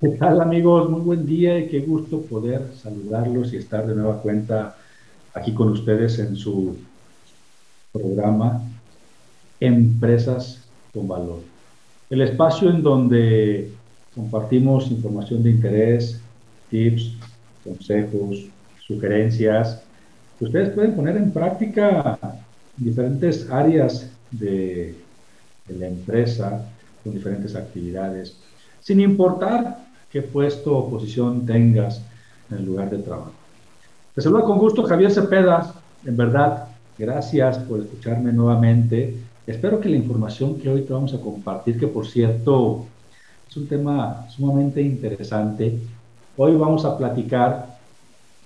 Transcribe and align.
¿Qué 0.00 0.08
tal 0.08 0.40
amigos? 0.40 0.88
Muy 0.88 1.02
buen 1.02 1.26
día 1.26 1.58
y 1.58 1.68
qué 1.68 1.80
gusto 1.80 2.22
poder 2.22 2.72
saludarlos 2.74 3.52
y 3.52 3.58
estar 3.58 3.86
de 3.86 3.94
nueva 3.94 4.22
cuenta 4.22 4.74
aquí 5.34 5.52
con 5.52 5.68
ustedes 5.68 6.18
en 6.18 6.36
su 6.36 6.74
programa 7.92 8.62
Empresas 9.60 10.66
con 10.94 11.06
Valor. 11.06 11.40
El 12.08 12.22
espacio 12.22 12.70
en 12.70 12.82
donde 12.82 13.72
compartimos 14.14 14.90
información 14.90 15.42
de 15.42 15.50
interés, 15.50 16.18
tips, 16.70 17.12
consejos, 17.62 18.46
sugerencias 18.86 19.82
que 20.38 20.46
ustedes 20.46 20.70
pueden 20.70 20.96
poner 20.96 21.18
en 21.18 21.30
práctica 21.30 22.18
en 22.78 22.84
diferentes 22.86 23.50
áreas 23.50 24.10
de, 24.30 24.94
de 25.68 25.74
la 25.74 25.88
empresa, 25.88 26.66
con 27.04 27.12
diferentes 27.12 27.54
actividades, 27.54 28.38
sin 28.80 29.00
importar 29.00 29.89
qué 30.10 30.22
puesto 30.22 30.76
o 30.76 30.90
posición 30.90 31.46
tengas 31.46 32.02
en 32.50 32.58
el 32.58 32.66
lugar 32.66 32.90
de 32.90 32.98
trabajo. 32.98 33.32
Te 34.14 34.20
saluda 34.20 34.42
con 34.42 34.58
gusto 34.58 34.82
Javier 34.82 35.12
Cepeda. 35.12 35.74
En 36.04 36.16
verdad, 36.16 36.68
gracias 36.98 37.58
por 37.58 37.80
escucharme 37.80 38.32
nuevamente. 38.32 39.16
Espero 39.46 39.80
que 39.80 39.88
la 39.88 39.96
información 39.96 40.58
que 40.58 40.68
hoy 40.68 40.82
te 40.82 40.92
vamos 40.92 41.14
a 41.14 41.20
compartir, 41.20 41.78
que 41.78 41.86
por 41.86 42.06
cierto 42.06 42.86
es 43.48 43.56
un 43.56 43.66
tema 43.66 44.26
sumamente 44.30 44.80
interesante, 44.80 45.78
hoy 46.36 46.54
vamos 46.54 46.84
a 46.84 46.96
platicar 46.96 47.78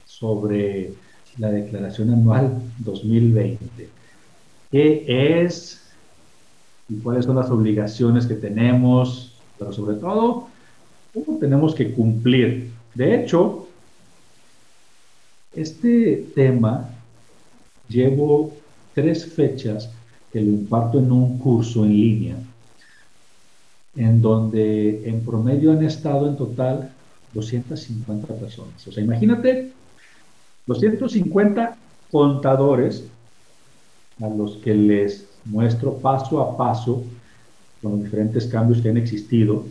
sobre 0.06 0.94
la 1.38 1.50
declaración 1.50 2.10
anual 2.10 2.52
2020. 2.78 3.88
¿Qué 4.70 5.04
es 5.44 5.82
y 6.88 6.96
cuáles 6.96 7.24
son 7.24 7.36
las 7.36 7.50
obligaciones 7.50 8.26
que 8.26 8.34
tenemos? 8.34 9.34
Pero 9.58 9.72
sobre 9.72 9.96
todo, 9.96 10.32
¿cómo 10.34 10.53
tenemos 11.38 11.74
que 11.74 11.92
cumplir? 11.92 12.70
De 12.94 13.14
hecho, 13.14 13.68
este 15.52 16.26
tema 16.34 16.90
llevo 17.88 18.52
tres 18.94 19.26
fechas 19.26 19.90
que 20.32 20.40
lo 20.40 20.50
imparto 20.50 20.98
en 20.98 21.12
un 21.12 21.38
curso 21.38 21.84
en 21.84 21.90
línea, 21.90 22.36
en 23.96 24.20
donde 24.20 25.08
en 25.08 25.20
promedio 25.24 25.72
han 25.72 25.84
estado 25.84 26.28
en 26.28 26.36
total 26.36 26.90
250 27.32 28.34
personas. 28.34 28.86
O 28.86 28.92
sea, 28.92 29.02
imagínate 29.02 29.72
250 30.66 31.76
contadores 32.10 33.04
a 34.20 34.28
los 34.28 34.56
que 34.56 34.74
les 34.74 35.26
muestro 35.44 35.98
paso 35.98 36.40
a 36.40 36.56
paso 36.56 37.02
los 37.82 38.02
diferentes 38.02 38.46
cambios 38.46 38.80
que 38.80 38.88
han 38.88 38.96
existido, 38.96 39.66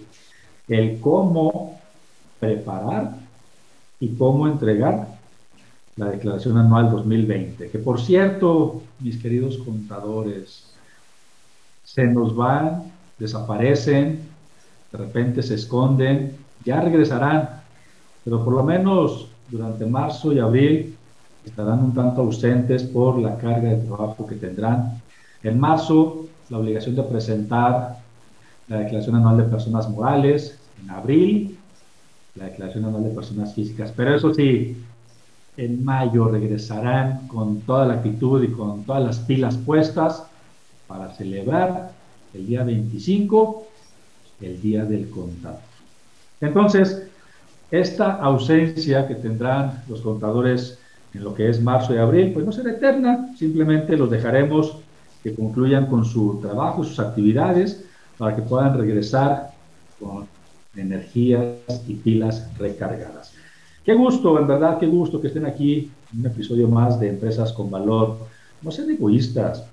el 0.68 1.00
cómo 1.00 1.80
preparar 2.40 3.16
y 4.00 4.16
cómo 4.16 4.48
entregar 4.48 5.08
la 5.96 6.10
declaración 6.10 6.58
anual 6.58 6.92
2020, 6.92 7.70
que 7.70 7.80
por 7.80 8.02
cierto, 8.02 8.82
mis 9.00 9.18
queridos 9.22 9.58
contadores, 9.60 10.74
se 11.84 12.06
nos 12.08 12.36
van, 12.36 12.92
desaparecen, 13.20 14.22
de 14.92 14.98
repente 14.98 15.44
se 15.44 15.56
esconden, 15.56 16.36
ya 16.66 16.82
regresarán, 16.82 17.62
pero 18.24 18.44
por 18.44 18.54
lo 18.54 18.64
menos 18.64 19.28
durante 19.50 19.86
marzo 19.86 20.34
y 20.34 20.40
abril 20.40 20.96
estarán 21.46 21.84
un 21.84 21.94
tanto 21.94 22.22
ausentes 22.22 22.84
por 22.84 23.20
la 23.20 23.38
carga 23.38 23.70
de 23.70 23.86
trabajo 23.86 24.26
que 24.26 24.36
tendrán. 24.36 25.02
En 25.44 25.60
marzo, 25.60 26.26
la 26.50 26.58
obligación 26.58 26.96
de 26.96 27.04
presentar 27.04 28.03
la 28.68 28.80
declaración 28.80 29.16
anual 29.16 29.38
de 29.38 29.44
personas 29.44 29.90
morales, 29.90 30.60
en 30.82 30.90
abril, 30.90 31.58
la 32.36 32.46
declaración 32.46 32.86
anual 32.86 33.04
de 33.04 33.10
personas 33.12 33.54
físicas, 33.54 33.94
pero 33.96 34.16
eso 34.16 34.34
sí, 34.34 34.78
en 35.58 35.86
mayo 35.86 36.30
regresarán 36.30 37.28
con 37.28 37.62
toda 37.62 37.86
la 37.86 37.96
actitud 37.96 38.44
y 38.44 38.48
con 38.48 38.84
todas 38.84 39.04
las 39.04 39.20
pilas 39.20 39.58
puestas 39.58 40.24
para 40.88 41.14
celebrar 41.14 41.92
el 42.34 42.48
día 42.48 42.64
25, 42.64 43.68
el 44.42 44.62
día 44.62 44.86
del 44.86 45.10
contador. 45.10 45.60
Entonces, 46.42 47.08
esta 47.70 48.14
ausencia 48.14 49.08
que 49.08 49.16
tendrán 49.16 49.84
los 49.88 50.02
contadores 50.02 50.80
en 51.14 51.24
lo 51.24 51.34
que 51.34 51.50
es 51.50 51.62
marzo 51.62 51.94
y 51.94 51.98
abril, 51.98 52.34
pues 52.34 52.46
no 52.46 52.52
será 52.52 52.72
eterna, 52.72 53.34
simplemente 53.38 53.96
los 53.96 54.10
dejaremos 54.10 54.78
que 55.22 55.34
concluyan 55.34 55.86
con 55.86 56.04
su 56.06 56.40
trabajo, 56.42 56.84
sus 56.84 57.00
actividades, 57.00 57.86
para 58.24 58.38
que 58.38 58.42
puedan 58.42 58.78
regresar 58.78 59.52
con 60.00 60.26
energías 60.78 61.58
y 61.90 61.96
pilas 61.96 62.48
recargadas. 62.58 63.34
Qué 63.84 63.94
gusto, 63.96 64.40
en 64.40 64.48
verdad, 64.48 64.80
qué 64.80 64.88
gusto 64.88 65.20
que 65.20 65.28
estén 65.28 65.46
aquí 65.46 65.92
en 66.14 66.22
un 66.22 66.28
episodio 66.28 66.70
más 66.70 66.98
de 67.02 67.10
Empresas 67.10 67.52
con 67.52 67.70
Valor. 67.70 68.16
No 68.62 68.72
sean 68.72 68.90
egoístas, 68.92 69.66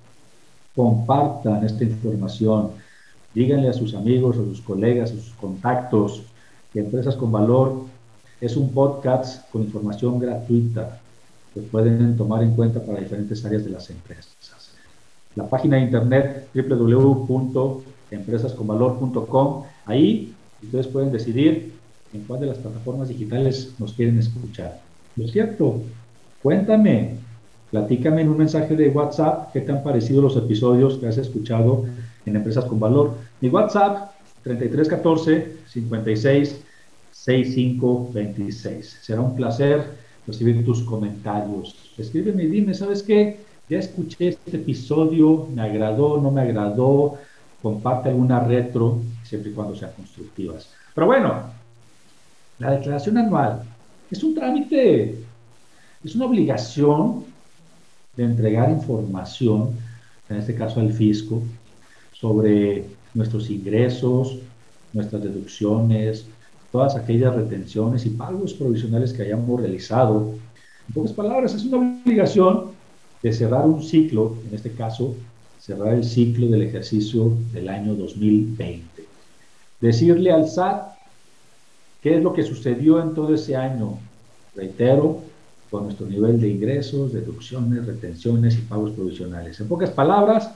compartan 0.75 1.63
esta 1.63 1.85
información, 1.85 2.71
díganle 3.33 3.69
a 3.69 3.73
sus 3.73 3.95
amigos, 3.95 4.35
a 4.35 4.43
sus 4.43 4.59
colegas, 4.59 5.11
a 5.11 5.15
sus 5.15 5.31
contactos 5.39 6.23
que 6.73 6.81
Empresas 6.81 7.15
con 7.15 7.31
Valor 7.31 7.85
es 8.41 8.57
un 8.57 8.73
podcast 8.73 9.49
con 9.49 9.61
información 9.61 10.19
gratuita 10.19 10.99
que 11.53 11.61
pueden 11.61 12.17
tomar 12.17 12.43
en 12.43 12.53
cuenta 12.53 12.81
para 12.81 12.99
diferentes 12.99 13.45
áreas 13.45 13.63
de 13.63 13.69
las 13.69 13.89
empresas. 13.89 14.35
La 15.35 15.47
página 15.47 15.77
de 15.77 15.83
internet 15.83 16.49
www.empresasconvalor.com, 18.11 19.63
ahí 19.85 20.33
ustedes 20.63 20.87
pueden 20.87 21.11
decidir 21.11 21.73
en 22.13 22.21
cuál 22.23 22.41
de 22.41 22.47
las 22.47 22.57
plataformas 22.57 23.09
digitales 23.09 23.73
nos 23.79 23.93
quieren 23.93 24.19
escuchar. 24.19 24.81
Lo 25.15 25.27
cierto, 25.27 25.81
cuéntame, 26.43 27.15
platícame 27.71 28.21
en 28.21 28.29
un 28.29 28.37
mensaje 28.37 28.75
de 28.75 28.89
WhatsApp 28.89 29.51
qué 29.53 29.61
te 29.61 29.71
han 29.71 29.83
parecido 29.83 30.21
los 30.21 30.35
episodios 30.35 30.97
que 30.97 31.07
has 31.07 31.17
escuchado 31.17 31.85
en 32.25 32.35
Empresas 32.35 32.65
con 32.65 32.79
Valor. 32.79 33.15
Mi 33.39 33.49
WhatsApp, 33.49 34.11
3314 34.43 35.57
56 35.67 36.61
65 37.11 38.11
26. 38.13 38.99
Será 39.01 39.21
un 39.21 39.35
placer 39.35 39.83
recibir 40.25 40.63
tus 40.65 40.81
comentarios. 40.83 41.75
Escríbeme 41.97 42.43
y 42.43 42.47
dime, 42.47 42.73
¿sabes 42.73 43.03
qué? 43.03 43.39
Ya 43.69 43.79
escuché 43.79 44.29
este 44.29 44.57
episodio, 44.57 45.47
me 45.53 45.61
agradó, 45.61 46.19
no 46.19 46.31
me 46.31 46.41
agradó, 46.41 47.17
comparte 47.61 48.09
alguna 48.09 48.39
retro, 48.39 49.01
siempre 49.23 49.51
y 49.51 49.53
cuando 49.53 49.75
sean 49.75 49.91
constructivas. 49.95 50.69
Pero 50.93 51.07
bueno, 51.07 51.43
la 52.59 52.71
declaración 52.71 53.17
anual 53.17 53.63
es 54.09 54.23
un 54.23 54.35
trámite, 54.35 55.23
es 56.03 56.15
una 56.15 56.25
obligación 56.25 57.23
de 58.15 58.23
entregar 58.23 58.69
información, 58.69 59.71
en 60.29 60.37
este 60.37 60.55
caso 60.55 60.79
al 60.79 60.91
fisco, 60.91 61.41
sobre 62.11 62.85
nuestros 63.13 63.49
ingresos, 63.49 64.39
nuestras 64.93 65.23
deducciones, 65.23 66.25
todas 66.71 66.95
aquellas 66.95 67.35
retenciones 67.35 68.05
y 68.05 68.09
pagos 68.09 68.53
provisionales 68.53 69.13
que 69.13 69.23
hayamos 69.23 69.59
realizado. 69.59 70.33
En 70.87 70.93
pocas 70.93 71.13
palabras, 71.13 71.53
es 71.53 71.65
una 71.65 72.01
obligación 72.03 72.71
de 73.21 73.33
cerrar 73.33 73.65
un 73.65 73.83
ciclo, 73.83 74.35
en 74.47 74.55
este 74.55 74.71
caso, 74.71 75.15
cerrar 75.61 75.93
el 75.93 76.03
ciclo 76.03 76.47
del 76.47 76.63
ejercicio 76.63 77.33
del 77.53 77.69
año 77.69 77.93
2020. 77.93 79.05
decirle 79.79 80.31
al 80.31 80.47
SAT 80.47 80.95
qué 82.01 82.17
es 82.17 82.23
lo 82.23 82.33
que 82.33 82.43
sucedió 82.43 83.01
en 83.01 83.13
todo 83.13 83.33
ese 83.33 83.55
año. 83.55 83.97
Reitero, 84.55 85.21
con 85.69 85.85
nuestro 85.85 86.07
nivel 86.07 86.41
de 86.41 86.49
ingresos, 86.49 87.13
deducciones, 87.13 87.85
retenciones 87.85 88.57
y 88.57 88.61
pagos 88.61 88.91
provisionales. 88.91 89.59
En 89.59 89.67
pocas 89.67 89.91
palabras, 89.91 90.51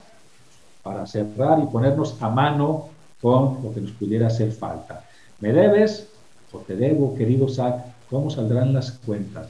para 0.83 1.05
cerrar 1.07 1.59
y 1.63 1.67
ponernos 1.67 2.21
a 2.21 2.29
mano 2.29 2.89
con 3.21 3.63
lo 3.63 3.73
que 3.73 3.81
nos 3.81 3.91
pudiera 3.91 4.27
hacer 4.27 4.51
falta. 4.51 5.05
¿Me 5.39 5.53
debes 5.53 6.07
o 6.51 6.59
te 6.59 6.75
debo, 6.75 7.15
querido 7.15 7.47
SAT? 7.47 7.85
¿Cómo 8.09 8.29
saldrán 8.29 8.73
las 8.73 8.91
cuentas? 8.91 9.49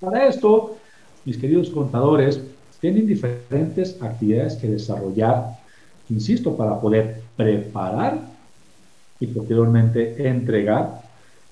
Para 0.00 0.26
esto, 0.26 0.76
mis 1.24 1.38
queridos 1.38 1.70
contadores, 1.70 2.40
tienen 2.84 3.06
diferentes 3.06 3.96
actividades 4.02 4.56
que 4.56 4.68
desarrollar, 4.68 5.56
insisto, 6.10 6.54
para 6.54 6.78
poder 6.78 7.22
preparar 7.34 8.20
y 9.18 9.26
posteriormente 9.28 10.28
entregar 10.28 11.00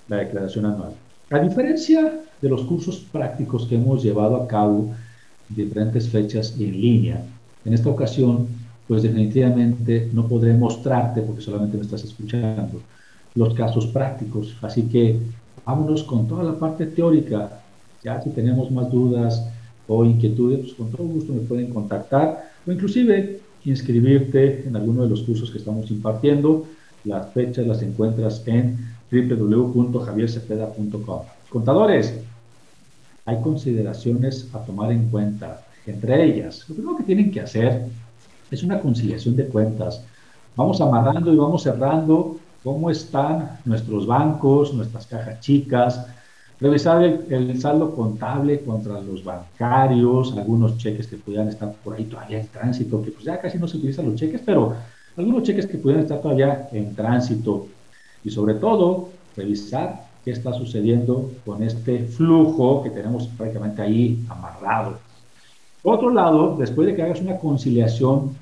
la 0.09 0.19
declaración 0.19 0.67
anual. 0.67 0.93
A 1.31 1.39
diferencia 1.39 2.21
de 2.39 2.49
los 2.51 2.65
cursos 2.65 3.07
prácticos 3.11 3.65
que 3.65 3.77
hemos 3.77 4.03
llevado 4.03 4.37
a 4.37 4.47
cabo 4.47 4.95
en 5.49 5.57
diferentes 5.57 6.07
fechas 6.07 6.55
en 6.59 6.73
línea, 6.79 7.25
en 7.65 7.73
esta 7.73 7.89
ocasión, 7.89 8.47
pues 8.87 9.03
definitivamente 9.03 10.11
no 10.13 10.29
podré 10.29 10.53
mostrarte, 10.53 11.23
porque 11.23 11.41
solamente 11.41 11.79
me 11.79 11.85
estás 11.85 12.05
escuchando, 12.05 12.83
los 13.35 13.55
casos 13.55 13.87
prácticos. 13.87 14.55
Así 14.61 14.83
que 14.83 15.19
vámonos 15.65 16.03
con 16.03 16.29
toda 16.29 16.45
la 16.45 16.59
parte 16.59 16.85
teórica. 16.85 17.63
Ya 18.05 18.21
si 18.21 18.29
tenemos 18.29 18.71
más 18.71 18.91
dudas 18.91 19.43
o 19.93 20.05
inquietudes, 20.05 20.61
pues 20.61 20.75
con 20.75 20.91
todo 20.91 21.05
gusto 21.05 21.33
me 21.33 21.41
pueden 21.41 21.73
contactar 21.73 22.51
o 22.67 22.73
inclusive 22.73 23.41
inscribirte 23.65 24.67
en 24.67 24.77
alguno 24.77 25.05
de 25.05 25.11
los 25.11 25.23
cursos 25.23 25.51
que 25.51 25.59
estamos 25.59 25.91
impartiendo. 25.91 26.67
Las 27.05 27.33
fechas 27.33 27.67
las 27.67 27.83
encuentras 27.83 28.43
en 28.47 28.79
www.javiercepeda.com. 29.11 31.21
Contadores, 31.49 32.15
hay 33.25 33.41
consideraciones 33.41 34.49
a 34.53 34.65
tomar 34.65 34.93
en 34.93 35.09
cuenta. 35.09 35.63
Entre 35.87 36.25
ellas, 36.25 36.69
lo 36.69 36.75
primero 36.75 36.97
que 36.97 37.05
tienen 37.05 37.31
que 37.31 37.41
hacer 37.41 37.87
es 38.51 38.63
una 38.63 38.81
conciliación 38.81 39.37
de 39.37 39.47
cuentas. 39.47 40.05
Vamos 40.57 40.81
amarrando 40.81 41.33
y 41.33 41.37
vamos 41.37 41.63
cerrando 41.63 42.37
cómo 42.63 42.91
están 42.91 43.59
nuestros 43.65 44.07
bancos, 44.07 44.75
nuestras 44.75 45.07
cajas 45.07 45.41
chicas, 45.41 46.07
revisar 46.63 47.03
el, 47.03 47.61
saldo 47.61 47.95
contable 47.95 48.61
contra 48.61 49.01
los 49.01 49.25
bancarios, 49.25 50.33
algunos 50.37 50.79
cheques 50.79 51.09
que 51.09 51.17
pudieran 51.17 51.49
estar 51.49 51.73
por 51.83 51.95
ahí 51.95 52.05
todavía 52.05 52.39
en 52.39 52.47
tránsito, 52.47 53.03
que 53.03 53.11
pues 53.11 53.25
ya 53.25 53.41
casi 53.41 53.59
no 53.59 53.67
se 53.67 53.79
utilizan 53.79 54.07
los 54.07 54.15
cheques, 54.15 54.41
pero 54.47 54.75
algunos 55.17 55.43
cheques 55.43 55.67
que 55.67 55.79
pudieran 55.79 56.05
estar 56.05 56.21
todavía 56.21 56.69
en 56.73 56.95
tránsito. 56.95 57.67
Y 58.25 58.31
sobre 58.31 58.55
todo, 58.55 59.09
revisar 59.37 60.07
qué 60.25 60.31
está 60.31 60.53
sucediendo 60.53 61.33
con 61.45 61.65
este 61.65 62.05
flujo 62.05 62.85
que 62.85 62.91
tenemos 62.91 63.27
prácticamente 63.27 63.83
ahí 63.83 64.25
amarrado. 64.29 64.99
Por 65.83 65.97
otro 65.97 66.11
lado, 66.11 66.57
después 66.57 66.87
de 66.87 66.95
que 66.95 67.03
hagas 67.03 67.21
una 67.21 67.39
conciliación 67.39 68.37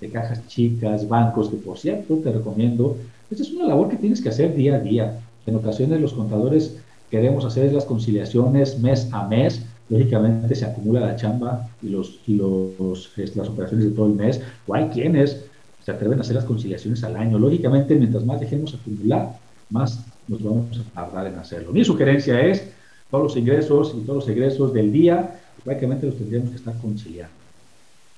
de 0.00 0.10
cajas 0.10 0.46
chicas, 0.46 1.08
bancos, 1.08 1.50
que 1.50 1.56
por 1.56 1.76
cierto 1.76 2.16
te 2.18 2.30
recomiendo 2.30 2.96
esta 3.32 3.44
es 3.44 3.52
una 3.52 3.66
labor 3.66 3.88
que 3.88 3.96
tienes 3.96 4.20
que 4.20 4.28
hacer 4.28 4.54
día 4.54 4.74
a 4.74 4.78
día. 4.78 5.18
En 5.46 5.56
ocasiones 5.56 5.98
los 6.02 6.12
contadores 6.12 6.76
queremos 7.12 7.44
hacer 7.44 7.70
las 7.74 7.84
conciliaciones 7.84 8.78
mes 8.78 9.08
a 9.12 9.28
mes. 9.28 9.62
Lógicamente 9.90 10.54
se 10.54 10.64
acumula 10.64 11.00
la 11.00 11.14
chamba 11.14 11.68
y, 11.82 11.90
los, 11.90 12.18
los, 12.26 13.10
este, 13.18 13.38
las 13.38 13.48
operaciones 13.48 13.84
de 13.84 13.92
todo 13.92 14.06
el 14.06 14.14
mes. 14.14 14.40
O 14.66 14.74
hay 14.74 14.88
quienes 14.88 15.44
se 15.84 15.90
atreven 15.90 16.18
a 16.18 16.22
hacer 16.22 16.36
las 16.36 16.46
conciliaciones 16.46 17.04
al 17.04 17.16
año. 17.16 17.38
Lógicamente, 17.38 17.94
mientras 17.94 18.24
más 18.24 18.40
dejemos 18.40 18.74
acumular, 18.74 19.38
más 19.68 20.02
nos 20.26 20.42
vamos 20.42 20.80
a 20.94 20.94
tardar 20.94 21.26
en 21.26 21.38
hacerlo. 21.38 21.70
Mi 21.72 21.84
sugerencia 21.84 22.40
es 22.40 22.64
todos 23.10 23.24
los 23.24 23.36
ingresos 23.36 23.94
y 23.94 24.00
todos 24.06 24.24
los 24.24 24.28
egresos 24.34 24.72
del 24.72 24.90
día, 24.90 25.38
prácticamente 25.64 26.06
los 26.06 26.16
tendríamos 26.16 26.48
que 26.48 26.56
estar 26.56 26.74
conciliando. 26.80 27.34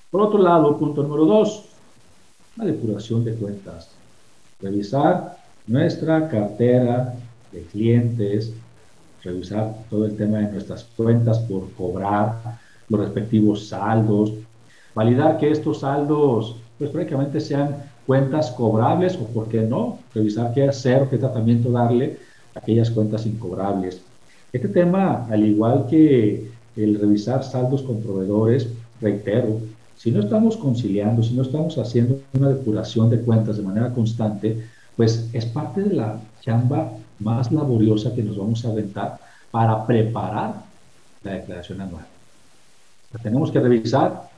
Por 0.09 0.21
otro 0.21 0.39
lado, 0.39 0.77
punto 0.77 1.03
número 1.03 1.25
dos, 1.25 1.65
la 2.55 2.63
depuración 2.63 3.25
de 3.25 3.33
cuentas 3.33 3.89
revisar 4.61 5.37
nuestra 5.67 6.29
cartera 6.29 7.15
de 7.51 7.61
clientes, 7.63 8.53
revisar 9.25 9.75
todo 9.89 10.05
el 10.05 10.15
tema 10.15 10.37
de 10.37 10.51
nuestras 10.51 10.83
cuentas 10.95 11.39
por 11.39 11.71
cobrar, 11.73 12.59
los 12.87 12.99
respectivos 13.01 13.67
saldos, 13.67 14.31
validar 14.93 15.37
que 15.37 15.51
estos 15.51 15.79
saldos 15.79 16.55
pues 16.77 16.91
prácticamente 16.91 17.41
sean 17.41 17.75
cuentas 18.05 18.51
cobrables 18.51 19.15
o 19.15 19.25
por 19.25 19.47
qué 19.49 19.61
no, 19.61 19.99
revisar 20.13 20.53
qué 20.53 20.69
hacer 20.69 21.07
qué 21.09 21.17
tratamiento 21.17 21.71
darle 21.71 22.17
a 22.53 22.59
aquellas 22.59 22.91
cuentas 22.91 23.25
incobrables. 23.25 24.01
Este 24.53 24.67
tema, 24.69 25.25
al 25.29 25.43
igual 25.43 25.87
que 25.89 26.51
el 26.75 26.99
revisar 26.99 27.43
saldos 27.43 27.81
con 27.81 28.01
proveedores, 28.01 28.69
reitero, 29.01 29.59
si 29.97 30.11
no 30.11 30.19
estamos 30.19 30.55
conciliando, 30.57 31.23
si 31.23 31.33
no 31.33 31.41
estamos 31.41 31.77
haciendo 31.77 32.19
una 32.33 32.49
depuración 32.49 33.09
de 33.09 33.21
cuentas 33.21 33.57
de 33.57 33.63
manera 33.63 33.93
constante, 33.93 34.63
pues 34.95 35.29
es 35.33 35.45
parte 35.45 35.81
de 35.81 35.95
la 35.95 36.19
chamba 36.41 36.91
más 37.19 37.51
laboriosa 37.51 38.13
que 38.13 38.23
nos 38.23 38.37
vamos 38.37 38.63
a 38.65 38.69
aventar 38.69 39.17
para 39.51 39.85
preparar 39.85 40.63
la 41.23 41.33
declaración 41.33 41.81
anual. 41.81 42.05
tenemos 43.23 43.51
que 43.51 43.59
revisar 43.59 44.29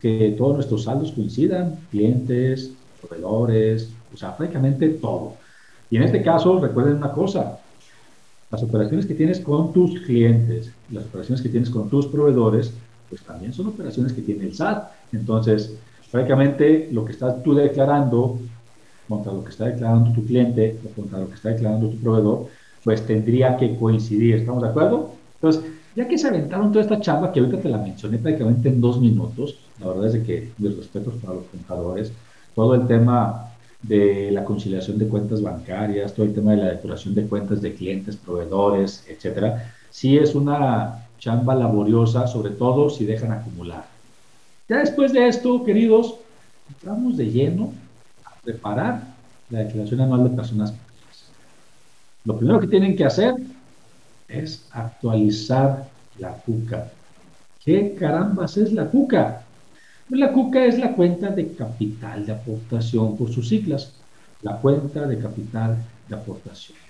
que 0.00 0.34
todos 0.36 0.54
nuestros 0.54 0.84
saldos 0.84 1.12
coincidan, 1.12 1.78
clientes, 1.90 2.72
proveedores, 3.00 3.90
o 4.12 4.16
sea, 4.16 4.36
prácticamente 4.36 4.88
todo. 4.88 5.34
Y 5.90 5.96
en 5.96 6.02
este 6.02 6.22
caso, 6.22 6.58
recuerden 6.58 6.96
una 6.96 7.12
cosa, 7.12 7.58
las 8.50 8.62
operaciones 8.62 9.06
que 9.06 9.14
tienes 9.14 9.40
con 9.40 9.72
tus 9.72 10.00
clientes, 10.00 10.72
las 10.90 11.04
operaciones 11.04 11.42
que 11.42 11.48
tienes 11.48 11.70
con 11.70 11.88
tus 11.88 12.06
proveedores, 12.06 12.72
pues 13.08 13.22
también 13.22 13.52
son 13.52 13.68
operaciones 13.68 14.12
que 14.12 14.22
tiene 14.22 14.44
el 14.44 14.54
SAT. 14.54 14.90
Entonces, 15.12 15.74
prácticamente 16.10 16.88
lo 16.92 17.04
que 17.04 17.12
estás 17.12 17.42
tú 17.42 17.54
declarando 17.54 18.38
contra 19.08 19.32
lo 19.32 19.44
que 19.44 19.50
está 19.50 19.66
declarando 19.66 20.12
tu 20.12 20.24
cliente 20.24 20.78
o 20.84 20.88
contra 20.94 21.18
lo 21.18 21.28
que 21.28 21.34
está 21.34 21.50
declarando 21.50 21.88
tu 21.88 21.96
proveedor, 21.98 22.46
pues 22.84 23.06
tendría 23.06 23.56
que 23.56 23.76
coincidir. 23.76 24.36
¿Estamos 24.36 24.62
de 24.62 24.68
acuerdo? 24.68 25.10
Entonces, 25.36 25.64
ya 25.94 26.06
que 26.06 26.18
se 26.18 26.28
aventaron 26.28 26.72
toda 26.72 26.82
esta 26.82 27.00
charla, 27.00 27.32
que 27.32 27.40
ahorita 27.40 27.60
te 27.60 27.68
la 27.68 27.78
mencioné 27.78 28.18
prácticamente 28.18 28.68
en 28.68 28.80
dos 28.80 29.00
minutos, 29.00 29.58
la 29.80 29.88
verdad 29.88 30.14
es 30.14 30.24
que 30.24 30.52
mis 30.58 30.76
respetos 30.76 31.14
para 31.22 31.34
los 31.34 31.44
contadores, 31.46 32.12
todo 32.54 32.74
el 32.74 32.86
tema 32.86 33.50
de 33.82 34.30
la 34.30 34.44
conciliación 34.44 34.98
de 34.98 35.08
cuentas 35.08 35.42
bancarias, 35.42 36.12
todo 36.14 36.26
el 36.26 36.34
tema 36.34 36.52
de 36.52 36.58
la 36.58 36.68
depuración 36.70 37.14
de 37.14 37.26
cuentas 37.26 37.62
de 37.62 37.74
clientes, 37.74 38.16
proveedores, 38.16 39.04
etcétera, 39.08 39.74
sí 39.90 40.16
es 40.16 40.34
una 40.34 41.06
chamba 41.18 41.54
laboriosa, 41.54 42.26
sobre 42.26 42.50
todo 42.50 42.90
si 42.90 43.04
dejan 43.04 43.32
acumular. 43.32 43.86
Ya 44.68 44.78
después 44.78 45.12
de 45.12 45.28
esto, 45.28 45.64
queridos, 45.64 46.16
entramos 46.68 47.16
de 47.16 47.30
lleno 47.30 47.72
preparar 48.46 49.02
la 49.50 49.58
declaración 49.60 50.00
anual 50.00 50.24
de 50.24 50.30
personas 50.30 50.72
Lo 52.24 52.38
primero 52.38 52.60
que 52.60 52.68
tienen 52.68 52.96
que 52.96 53.04
hacer 53.04 53.34
es 54.28 54.66
actualizar 54.70 55.88
la 56.18 56.32
CUCA. 56.32 56.90
¿Qué 57.64 57.94
carambas 57.98 58.56
es 58.56 58.72
la 58.72 58.86
CUCA? 58.86 59.42
Pues 60.08 60.20
la 60.20 60.32
CUCA 60.32 60.64
es 60.64 60.78
la 60.78 60.94
cuenta 60.94 61.30
de 61.30 61.52
capital 61.52 62.24
de 62.26 62.32
aportación 62.32 63.16
por 63.16 63.30
sus 63.32 63.48
siglas, 63.48 63.92
la 64.42 64.56
cuenta 64.56 65.06
de 65.06 65.18
capital 65.18 65.76
de 66.08 66.14
aportaciones, 66.14 66.82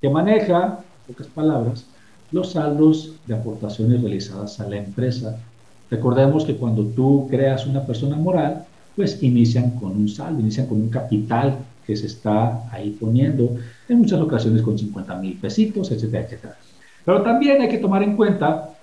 que 0.00 0.08
maneja, 0.08 0.80
en 1.06 1.14
pocas 1.14 1.26
palabras, 1.28 1.84
los 2.32 2.52
saldos 2.52 3.12
de 3.26 3.34
aportaciones 3.34 4.00
realizadas 4.00 4.60
a 4.60 4.68
la 4.68 4.76
empresa. 4.76 5.38
Recordemos 5.90 6.44
que 6.44 6.56
cuando 6.56 6.84
tú 6.84 7.26
creas 7.28 7.66
una 7.66 7.84
persona 7.84 8.16
moral, 8.16 8.66
pues 9.00 9.22
inician 9.22 9.70
con 9.80 9.92
un 9.92 10.10
saldo, 10.10 10.40
inician 10.40 10.66
con 10.66 10.78
un 10.78 10.90
capital 10.90 11.56
que 11.86 11.96
se 11.96 12.06
está 12.06 12.70
ahí 12.70 12.90
poniendo, 13.00 13.56
en 13.88 13.96
muchas 13.96 14.20
ocasiones 14.20 14.60
con 14.60 14.78
50 14.78 15.16
mil 15.16 15.38
pesitos, 15.38 15.90
etcétera, 15.90 16.24
etcétera. 16.24 16.58
Pero 17.06 17.22
también 17.22 17.62
hay 17.62 17.70
que 17.70 17.78
tomar 17.78 18.02
en 18.02 18.14
cuenta 18.14 18.74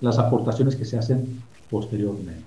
las 0.00 0.18
aportaciones 0.18 0.76
que 0.76 0.86
se 0.86 0.96
hacen 0.96 1.42
posteriormente. 1.68 2.42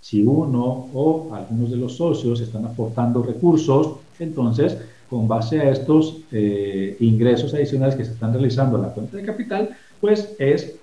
Si 0.00 0.22
uno 0.22 0.88
o 0.94 1.34
algunos 1.34 1.70
de 1.70 1.76
los 1.76 1.98
socios 1.98 2.40
están 2.40 2.64
aportando 2.64 3.22
recursos, 3.22 3.98
entonces 4.18 4.78
con 5.10 5.28
base 5.28 5.60
a 5.60 5.70
estos 5.70 6.20
eh, 6.32 6.96
ingresos 7.00 7.52
adicionales 7.52 7.96
que 7.96 8.04
se 8.06 8.12
están 8.12 8.32
realizando 8.32 8.76
en 8.78 8.82
la 8.84 8.94
cuenta 8.94 9.18
de 9.18 9.24
capital, 9.24 9.76
pues 10.00 10.34
es 10.38 10.74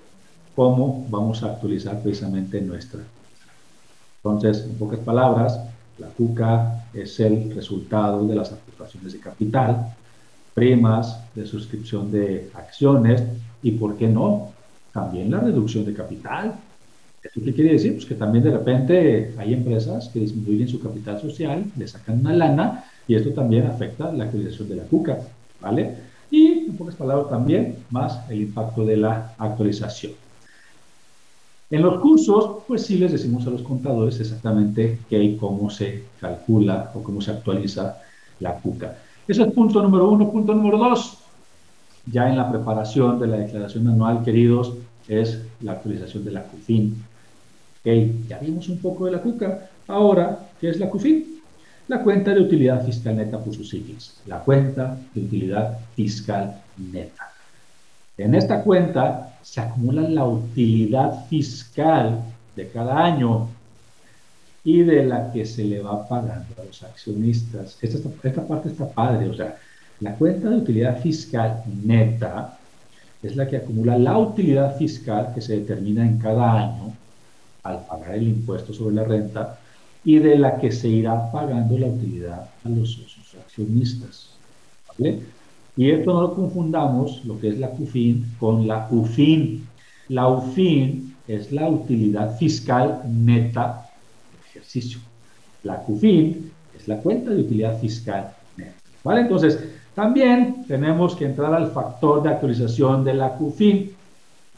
cómo 0.54 1.04
vamos 1.10 1.42
a 1.42 1.46
actualizar 1.50 2.00
precisamente 2.00 2.60
nuestra. 2.60 3.00
Entonces, 4.24 4.64
en 4.64 4.74
pocas 4.76 5.00
palabras, 5.00 5.60
la 5.98 6.08
CUCA 6.08 6.86
es 6.94 7.20
el 7.20 7.54
resultado 7.54 8.26
de 8.26 8.34
las 8.34 8.52
aportaciones 8.52 9.12
de 9.12 9.20
capital, 9.20 9.94
primas 10.54 11.20
de 11.34 11.46
suscripción 11.46 12.10
de 12.10 12.50
acciones 12.54 13.22
y, 13.62 13.72
¿por 13.72 13.96
qué 13.98 14.08
no? 14.08 14.52
También 14.94 15.30
la 15.30 15.40
reducción 15.40 15.84
de 15.84 15.92
capital. 15.92 16.54
¿Eso 17.22 17.40
qué 17.44 17.52
quiere 17.52 17.72
decir? 17.72 17.92
Pues 17.92 18.06
que 18.06 18.14
también 18.14 18.44
de 18.44 18.52
repente 18.52 19.34
hay 19.36 19.52
empresas 19.52 20.08
que 20.08 20.20
disminuyen 20.20 20.68
su 20.68 20.80
capital 20.80 21.20
social, 21.20 21.64
le 21.76 21.86
sacan 21.86 22.20
una 22.20 22.32
lana 22.32 22.84
Y 23.06 23.16
esto 23.16 23.30
también 23.32 23.66
afecta 23.66 24.10
la 24.10 24.24
actualización 24.24 24.70
de 24.70 24.76
la 24.76 24.84
CUCA, 24.84 25.18
¿vale? 25.60 25.96
Y, 26.30 26.66
en 26.68 26.76
pocas 26.78 26.94
palabras, 26.94 27.28
también 27.28 27.76
más 27.90 28.18
el 28.30 28.40
impacto 28.40 28.86
de 28.86 28.96
la 28.96 29.34
actualización. 29.36 30.23
En 31.74 31.82
los 31.82 32.00
cursos, 32.00 32.62
pues 32.68 32.86
sí 32.86 32.98
les 32.98 33.10
decimos 33.10 33.44
a 33.48 33.50
los 33.50 33.62
contadores 33.62 34.20
exactamente 34.20 35.00
qué 35.10 35.20
y 35.20 35.36
cómo 35.36 35.68
se 35.68 36.04
calcula 36.20 36.92
o 36.94 37.02
cómo 37.02 37.20
se 37.20 37.32
actualiza 37.32 37.98
la 38.38 38.54
CUCA. 38.54 38.96
Ese 39.26 39.42
es 39.42 39.52
punto 39.52 39.82
número 39.82 40.08
uno. 40.08 40.30
Punto 40.30 40.54
número 40.54 40.78
dos, 40.78 41.18
ya 42.06 42.28
en 42.28 42.36
la 42.36 42.48
preparación 42.48 43.18
de 43.18 43.26
la 43.26 43.38
declaración 43.38 43.88
anual, 43.88 44.22
queridos, 44.22 44.74
es 45.08 45.40
la 45.62 45.72
actualización 45.72 46.24
de 46.24 46.30
la 46.30 46.44
CUFIN. 46.44 46.94
Ok, 47.80 47.90
ya 48.28 48.38
vimos 48.38 48.68
un 48.68 48.78
poco 48.78 49.06
de 49.06 49.10
la 49.10 49.20
CUCA. 49.20 49.68
Ahora, 49.88 50.46
¿qué 50.60 50.68
es 50.68 50.78
la 50.78 50.88
CUFIN? 50.88 51.40
La 51.88 52.04
cuenta 52.04 52.32
de 52.32 52.40
utilidad 52.40 52.86
fiscal 52.86 53.16
neta 53.16 53.42
por 53.42 53.52
sus 53.52 53.68
siglas. 53.68 54.14
La 54.26 54.38
cuenta 54.38 54.96
de 55.12 55.22
utilidad 55.22 55.76
fiscal 55.96 56.54
neta. 56.92 57.33
En 58.16 58.34
esta 58.34 58.62
cuenta 58.62 59.38
se 59.42 59.60
acumula 59.60 60.02
la 60.02 60.24
utilidad 60.24 61.26
fiscal 61.26 62.20
de 62.54 62.68
cada 62.68 63.04
año 63.04 63.48
y 64.62 64.82
de 64.82 65.04
la 65.04 65.32
que 65.32 65.44
se 65.44 65.64
le 65.64 65.80
va 65.80 66.08
pagando 66.08 66.54
a 66.60 66.64
los 66.64 66.82
accionistas. 66.82 67.76
Esta, 67.82 68.08
esta 68.22 68.46
parte 68.46 68.68
está 68.68 68.88
padre, 68.88 69.28
o 69.28 69.34
sea, 69.34 69.56
la 70.00 70.14
cuenta 70.14 70.48
de 70.48 70.56
utilidad 70.56 71.00
fiscal 71.00 71.62
neta 71.84 72.58
es 73.22 73.36
la 73.36 73.48
que 73.48 73.56
acumula 73.56 73.98
la 73.98 74.18
utilidad 74.18 74.76
fiscal 74.76 75.32
que 75.34 75.40
se 75.40 75.60
determina 75.60 76.06
en 76.06 76.18
cada 76.18 76.52
año 76.52 76.94
al 77.62 77.84
pagar 77.86 78.14
el 78.14 78.28
impuesto 78.28 78.72
sobre 78.72 78.96
la 78.96 79.04
renta 79.04 79.58
y 80.04 80.18
de 80.18 80.38
la 80.38 80.58
que 80.58 80.70
se 80.70 80.88
irá 80.88 81.30
pagando 81.32 81.78
la 81.78 81.86
utilidad 81.86 82.48
a 82.64 82.68
los 82.68 83.00
accionistas. 83.42 84.28
¿vale? 84.98 85.20
Y 85.76 85.90
esto 85.90 86.12
no 86.12 86.22
lo 86.22 86.34
confundamos, 86.34 87.24
lo 87.24 87.38
que 87.38 87.48
es 87.48 87.58
la 87.58 87.70
CUFIN, 87.70 88.36
con 88.38 88.66
la 88.66 88.86
UFIN. 88.90 89.66
La 90.08 90.28
UFIN 90.28 91.16
es 91.26 91.50
la 91.50 91.68
utilidad 91.68 92.36
fiscal 92.36 93.02
neta 93.08 93.90
del 94.30 94.40
ejercicio. 94.50 95.00
La 95.64 95.76
CUFIN 95.78 96.50
es 96.78 96.86
la 96.86 96.98
cuenta 96.98 97.30
de 97.30 97.40
utilidad 97.40 97.78
fiscal 97.80 98.32
neta. 98.56 98.74
¿Vale? 99.02 99.22
Entonces, 99.22 99.58
también 99.94 100.64
tenemos 100.68 101.16
que 101.16 101.24
entrar 101.24 101.52
al 101.54 101.70
factor 101.70 102.22
de 102.22 102.28
actualización 102.30 103.04
de 103.04 103.14
la 103.14 103.30
CUFIN. 103.30 103.90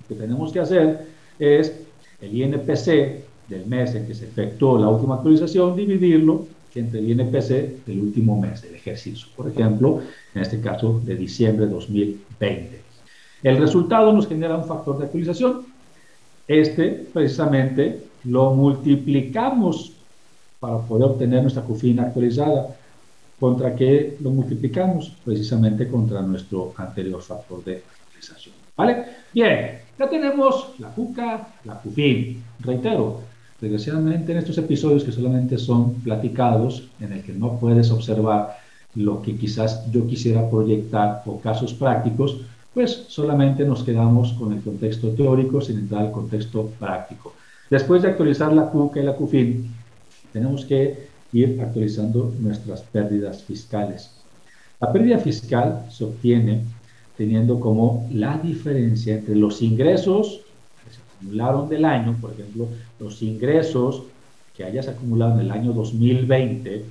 Lo 0.00 0.08
que 0.08 0.14
tenemos 0.20 0.52
que 0.52 0.61
hacer 0.61 1.06
es 1.38 1.80
el 2.20 2.37
INPC 2.37 3.25
del 3.49 3.66
mes 3.66 3.94
en 3.94 4.06
que 4.06 4.14
se 4.14 4.26
efectuó 4.26 4.78
la 4.78 4.88
última 4.88 5.16
actualización, 5.16 5.76
dividirlo 5.76 6.46
entre 6.80 7.00
el 7.00 7.11
INPC 7.11 7.85
del 7.87 8.00
último 8.00 8.40
mes 8.40 8.62
del 8.62 8.75
ejercicio. 8.75 9.26
Por 9.37 9.49
ejemplo, 9.49 10.00
en 10.35 10.42
este 10.42 10.61
caso 10.61 11.00
de 11.04 11.16
diciembre 11.16 11.66
de 11.66 11.73
2020. 11.73 12.80
El 13.42 13.59
resultado 13.59 14.12
nos 14.12 14.26
genera 14.26 14.56
un 14.56 14.64
factor 14.64 14.99
de 14.99 15.04
actualización. 15.04 15.66
Este 16.49 17.06
precisamente 17.12 18.00
lo 18.25 18.54
multiplicamos 18.54 19.92
para 20.61 20.78
poder 20.78 21.11
obtener 21.11 21.42
nuestra 21.42 21.62
CUFIN 21.62 22.00
actualizada. 22.00 22.76
¿Contra 23.38 23.75
qué 23.75 24.16
lo 24.21 24.30
multiplicamos? 24.30 25.12
Precisamente 25.25 25.88
contra 25.88 26.23
nuestro 26.23 26.73
anterior 26.76 27.21
factor 27.21 27.62
de 27.64 27.83
actualización. 28.04 28.54
¿Vale? 28.76 29.04
Bien, 29.33 29.80
ya 29.99 30.09
tenemos 30.09 30.71
la 30.78 30.88
CUCA, 30.88 31.49
la 31.64 31.75
CUFIN. 31.80 32.42
Reitero, 32.61 33.21
desgraciadamente 33.60 34.32
en 34.32 34.38
estos 34.38 34.58
episodios 34.58 35.04
que 35.04 35.12
solamente 35.12 35.58
son 35.58 35.94
platicados, 35.94 36.88
en 37.00 37.12
el 37.12 37.22
que 37.22 37.32
no 37.32 37.58
puedes 37.58 37.90
observar 37.90 38.56
lo 38.94 39.22
que 39.22 39.36
quizás 39.36 39.90
yo 39.90 40.06
quisiera 40.06 40.48
proyectar 40.48 41.22
o 41.26 41.40
casos 41.40 41.75
prácticos, 41.75 42.40
pues 42.72 43.04
solamente 43.08 43.64
nos 43.64 43.82
quedamos 43.82 44.32
con 44.34 44.52
el 44.52 44.60
contexto 44.60 45.08
teórico 45.10 45.60
sin 45.60 45.78
entrar 45.78 46.02
al 46.02 46.12
contexto 46.12 46.70
práctico. 46.78 47.34
Después 47.70 48.02
de 48.02 48.08
actualizar 48.08 48.52
la 48.52 48.68
CUCA 48.70 49.00
y 49.00 49.04
la 49.04 49.14
CUFIN, 49.14 49.70
tenemos 50.32 50.64
que 50.64 51.08
ir 51.32 51.58
actualizando 51.60 52.32
nuestras 52.38 52.82
pérdidas 52.82 53.42
fiscales. 53.42 54.10
La 54.80 54.92
pérdida 54.92 55.18
fiscal 55.18 55.86
se 55.90 56.04
obtiene 56.04 56.64
teniendo 57.16 57.58
como 57.58 58.06
la 58.12 58.38
diferencia 58.38 59.14
entre 59.14 59.34
los 59.34 59.62
ingresos 59.62 60.42
acumularon 61.16 61.68
del 61.68 61.85
año, 61.85 62.16
por 62.20 62.32
ejemplo, 62.32 62.68
los 63.00 63.23
ingresos 63.23 64.02
que 64.56 64.64
hayas 64.64 64.88
acumulado 64.88 65.35
en 65.35 65.40
el 65.40 65.50
año 65.50 65.73
2020, 65.73 66.85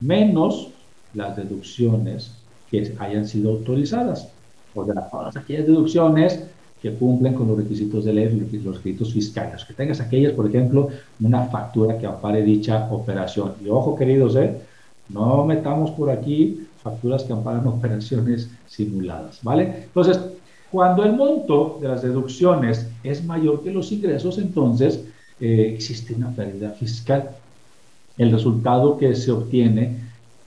menos 0.00 0.68
las 1.14 1.36
deducciones 1.36 2.32
que 2.70 2.94
hayan 2.98 3.26
sido 3.26 3.50
autorizadas. 3.50 4.28
O 4.74 4.84
sea, 4.84 5.08
todas 5.08 5.36
aquellas 5.36 5.66
deducciones 5.66 6.44
que 6.82 6.92
cumplen 6.94 7.34
con 7.34 7.48
los 7.48 7.56
requisitos 7.56 8.04
de 8.04 8.12
ley, 8.12 8.50
los 8.62 8.76
requisitos 8.76 9.12
fiscales. 9.12 9.64
Que 9.64 9.74
tengas 9.74 10.00
aquellas, 10.00 10.32
por 10.32 10.46
ejemplo, 10.46 10.88
una 11.20 11.44
factura 11.46 11.96
que 11.98 12.06
ampare 12.06 12.42
dicha 12.42 12.88
operación. 12.90 13.54
Y 13.64 13.68
ojo, 13.68 13.96
queridos, 13.96 14.36
¿eh? 14.36 14.60
no 15.08 15.44
metamos 15.44 15.92
por 15.92 16.10
aquí 16.10 16.66
facturas 16.82 17.24
que 17.24 17.32
amparan 17.32 17.66
operaciones 17.66 18.50
simuladas, 18.66 19.38
¿vale? 19.42 19.84
Entonces, 19.84 20.20
cuando 20.70 21.04
el 21.04 21.12
monto 21.12 21.78
de 21.80 21.88
las 21.88 22.02
deducciones 22.02 22.86
es 23.02 23.24
mayor 23.24 23.62
que 23.62 23.70
los 23.70 23.92
ingresos, 23.92 24.38
entonces 24.38 25.04
eh, 25.40 25.72
existe 25.74 26.14
una 26.14 26.30
pérdida 26.30 26.70
fiscal. 26.70 27.30
El 28.18 28.32
resultado 28.32 28.96
que 28.98 29.14
se 29.14 29.30
obtiene 29.30 29.96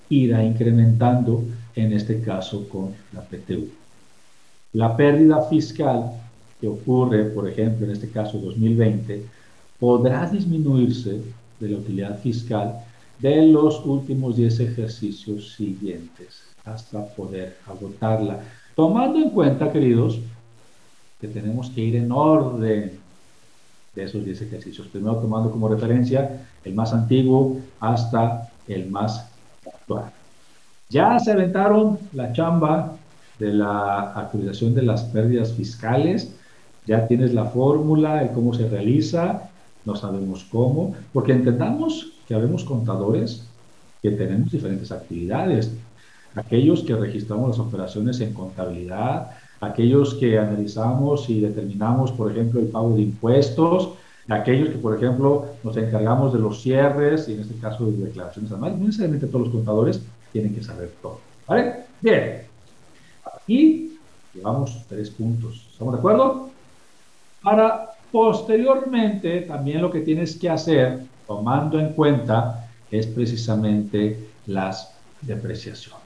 irá 0.10 0.44
incrementando, 0.44 1.44
en 1.76 1.94
este 1.94 2.22
caso 2.22 2.68
con 2.68 2.94
la 3.14 3.22
PTU. 3.22 3.70
La 4.74 4.96
pérdida 4.98 5.42
fiscal 5.44 6.12
que 6.60 6.68
ocurre, 6.68 7.26
por 7.26 7.48
ejemplo, 7.48 7.86
en 7.86 7.94
este 7.94 8.10
caso 8.10 8.38
2020, 8.40 9.24
podrá 9.80 10.30
disminuirse 10.30 11.22
de 11.60 11.70
la 11.70 11.78
utilidad 11.78 12.20
fiscal 12.20 12.84
de 13.20 13.48
los 13.48 13.86
últimos 13.86 14.36
10 14.36 14.60
ejercicios 14.62 15.54
siguientes 15.54 16.42
hasta 16.66 17.06
poder 17.08 17.58
agotarla. 17.68 18.40
Tomando 18.80 19.20
en 19.20 19.32
cuenta, 19.32 19.74
queridos, 19.74 20.22
que 21.20 21.28
tenemos 21.28 21.70
que 21.70 21.82
ir 21.82 21.98
en 21.98 22.14
orden 22.14 22.98
de 23.94 24.04
esos 24.06 24.24
10 24.24 24.44
ejercicios. 24.44 24.88
Primero 24.88 25.18
tomando 25.18 25.52
como 25.52 25.68
referencia 25.68 26.48
el 26.64 26.76
más 26.76 26.94
antiguo 26.94 27.58
hasta 27.82 28.50
el 28.70 28.90
más 28.90 29.30
actual. 29.68 30.06
Ya 30.88 31.20
se 31.20 31.34
aventaron 31.34 32.00
la 32.14 32.32
chamba 32.32 32.96
de 33.38 33.52
la 33.52 34.14
actualización 34.14 34.74
de 34.74 34.84
las 34.84 35.04
pérdidas 35.04 35.52
fiscales. 35.52 36.34
Ya 36.88 37.06
tienes 37.06 37.34
la 37.34 37.48
fórmula, 37.48 38.22
el 38.22 38.30
cómo 38.30 38.54
se 38.54 38.70
realiza, 38.70 39.50
no 39.84 39.98
sabemos 39.98 40.46
cómo, 40.50 40.96
porque 41.12 41.34
entendamos 41.34 42.14
que 42.30 42.34
habemos 42.34 42.64
contadores 42.64 43.46
que 44.02 44.12
tenemos 44.12 44.50
diferentes 44.52 44.90
actividades. 44.94 45.70
Aquellos 46.36 46.84
que 46.84 46.96
registramos 46.96 47.50
las 47.50 47.60
operaciones 47.60 48.20
en 48.22 48.34
contabilidad, 48.34 49.32
aquellos 49.62 50.14
que 50.16 50.38
analizamos 50.38 51.30
y 51.30 51.42
determinamos, 51.42 52.12
por 52.12 52.32
ejemplo, 52.32 52.60
el 52.60 52.68
pago 52.68 52.96
de 52.96 53.02
impuestos, 53.02 53.94
aquellos 54.30 54.70
que, 54.70 54.78
por 54.78 54.96
ejemplo, 54.96 55.48
nos 55.64 55.76
encargamos 55.76 56.34
de 56.34 56.40
los 56.40 56.62
cierres 56.62 57.28
y 57.28 57.34
en 57.34 57.42
este 57.42 57.56
caso 57.56 57.86
de 57.86 58.06
declaraciones 58.06 58.52
anuales, 58.52 58.78
no 58.78 58.86
necesariamente 58.86 59.28
todos 59.28 59.46
los 59.48 59.56
contadores 59.56 60.02
tienen 60.32 60.54
que 60.54 60.64
saber 60.64 60.92
todo. 61.02 61.20
¿Vale? 61.48 61.86
Bien. 62.02 62.44
Aquí 63.36 63.98
llevamos 64.34 64.84
tres 64.88 65.10
puntos. 65.10 65.66
¿Estamos 65.72 65.94
de 65.94 66.00
acuerdo? 66.00 66.50
Para 67.42 67.90
posteriormente, 68.12 69.42
también 69.42 69.82
lo 69.82 69.92
que 69.92 70.02
tienes 70.02 70.38
que 70.38 70.50
hacer, 70.50 71.00
tomando 71.28 71.80
en 71.80 71.94
cuenta, 71.94 72.70
es 72.92 73.08
precisamente 73.08 74.30
las 74.48 74.94
depreciaciones. 75.22 75.99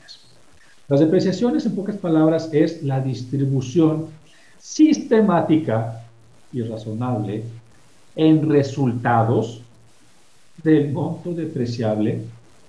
Las 0.93 0.99
depreciaciones, 0.99 1.65
en 1.65 1.73
pocas 1.73 1.97
palabras, 1.97 2.49
es 2.53 2.83
la 2.83 3.01
distribución 3.01 4.09
sistemática 4.59 6.03
y 6.51 6.61
razonable 6.61 7.45
en 8.15 8.47
resultados 8.47 9.61
del 10.63 10.91
monto 10.91 11.33
depreciable 11.33 12.21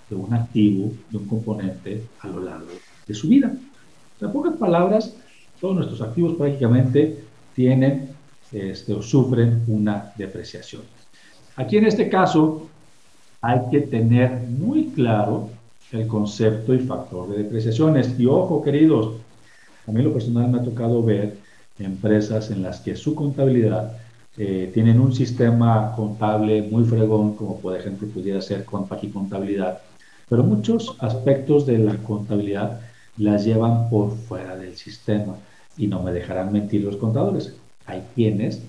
de 0.09 0.17
un 0.17 0.33
activo, 0.33 0.91
de 1.11 1.19
un 1.19 1.27
componente 1.27 2.03
a 2.21 2.29
lo 2.29 2.41
largo 2.41 2.71
de 3.07 3.13
su 3.15 3.29
vida. 3.29 3.53
En 4.19 4.33
pocas 4.33 4.57
palabras, 4.57 5.15
todos 5.61 5.77
nuestros 5.77 6.01
activos 6.01 6.35
prácticamente 6.39 7.25
tienen 7.55 8.09
este, 8.51 8.95
o 8.95 9.03
sufren 9.03 9.65
una 9.69 10.15
depreciación. 10.17 10.81
Aquí 11.57 11.77
en 11.77 11.85
este 11.85 12.09
caso 12.09 12.71
hay 13.43 13.61
que 13.71 13.83
tener 13.83 14.49
muy 14.49 14.87
claro 14.95 15.51
el 15.93 16.07
concepto 16.07 16.75
y 16.75 16.81
factor 16.81 17.29
de 17.29 17.45
depreciaciones. 17.45 18.19
Y 18.19 18.27
ojo, 18.27 18.63
queridos, 18.63 19.17
a 19.87 19.93
mí 19.93 20.03
lo 20.03 20.13
personal 20.13 20.51
me 20.51 20.59
ha 20.59 20.63
tocado 20.63 21.03
ver 21.03 21.37
empresas 21.79 22.51
en 22.51 22.63
las 22.63 22.81
que 22.81 22.97
su 22.97 23.15
contabilidad 23.15 23.97
eh, 24.37 24.71
tienen 24.75 25.01
un 25.01 25.15
sistema 25.15 25.93
contable 25.95 26.63
muy 26.63 26.85
fregón, 26.85 27.37
como 27.37 27.61
por 27.61 27.77
ejemplo 27.79 28.09
pudiera 28.09 28.41
ser 28.41 28.65
Compact 28.65 29.13
Contabilidad, 29.13 29.81
Pero 30.29 30.43
muchos 30.43 30.97
aspectos 31.01 31.67
de 31.67 31.79
la 31.79 31.97
contabilidad 31.99 32.81
las 33.17 33.45
llevan 33.45 33.89
por 33.91 34.17
fuera 34.17 34.57
del 34.57 34.77
sistema 34.77 35.37
y 35.77 35.87
no 35.87 36.03
me 36.03 36.13
dejarán 36.13 36.53
mentir 36.53 36.83
los 36.83 36.97
contadores. 36.97 37.55
Hay 37.87 38.03
quienes 38.15 38.63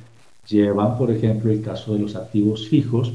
llevan, 0.48 0.98
por 0.98 1.10
ejemplo, 1.12 1.52
el 1.52 1.62
caso 1.62 1.94
de 1.94 2.00
los 2.00 2.16
activos 2.16 2.68
fijos 2.68 3.14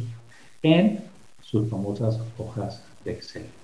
en 0.63 1.01
sus 1.43 1.69
famosas 1.69 2.19
hojas 2.39 2.83
de 3.05 3.13
Excel. 3.13 3.60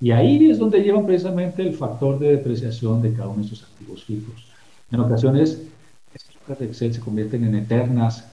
Y 0.00 0.12
ahí 0.12 0.50
es 0.50 0.58
donde 0.58 0.82
llevan 0.82 1.04
precisamente 1.06 1.62
el 1.62 1.74
factor 1.74 2.18
de 2.18 2.36
depreciación 2.36 3.02
de 3.02 3.12
cada 3.12 3.28
uno 3.28 3.40
de 3.40 3.46
esos 3.46 3.62
activos 3.64 4.02
fijos. 4.04 4.46
En 4.90 5.00
ocasiones, 5.00 5.62
esas 6.14 6.36
hojas 6.42 6.58
de 6.58 6.66
Excel 6.66 6.94
se 6.94 7.00
convierten 7.00 7.44
en 7.44 7.54
eternas 7.54 8.26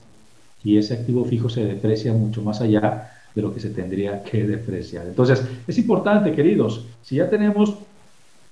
y 0.64 0.78
ese 0.78 0.94
activo 0.94 1.26
fijo 1.26 1.50
se 1.50 1.66
deprecia 1.66 2.14
mucho 2.14 2.42
más 2.42 2.62
allá 2.62 3.12
de 3.36 3.42
lo 3.42 3.54
que 3.54 3.60
se 3.60 3.70
tendría 3.70 4.24
que 4.24 4.46
depreciar. 4.46 5.06
Entonces, 5.06 5.44
es 5.68 5.78
importante, 5.78 6.32
queridos, 6.32 6.86
si 7.04 7.18
ya 7.18 7.30
tenemos 7.30 7.76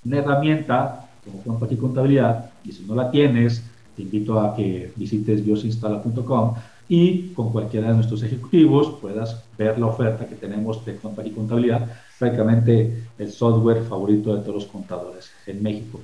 una 0.04 0.18
herramienta 0.18 1.08
como 1.44 1.58
y 1.68 1.76
contabilidad, 1.76 2.50
y 2.64 2.72
si 2.72 2.84
no 2.84 2.94
la 2.94 3.10
tienes, 3.10 3.62
te 3.96 4.02
invito 4.02 4.38
a 4.38 4.54
que 4.54 4.92
visites 4.94 5.44
biosinstala.com 5.44 6.54
y 6.88 7.28
con 7.28 7.50
cualquiera 7.50 7.88
de 7.88 7.94
nuestros 7.94 8.22
ejecutivos 8.22 8.98
puedas 9.00 9.42
ver 9.58 9.78
la 9.78 9.86
oferta 9.86 10.26
que 10.26 10.36
tenemos 10.36 10.84
de 10.84 10.94
cuenta 10.96 11.26
y 11.26 11.30
contabilidad, 11.30 11.88
prácticamente 12.18 13.04
el 13.18 13.30
software 13.30 13.82
favorito 13.82 14.34
de 14.34 14.42
todos 14.42 14.54
los 14.54 14.66
contadores 14.66 15.30
en 15.46 15.62
México. 15.62 16.00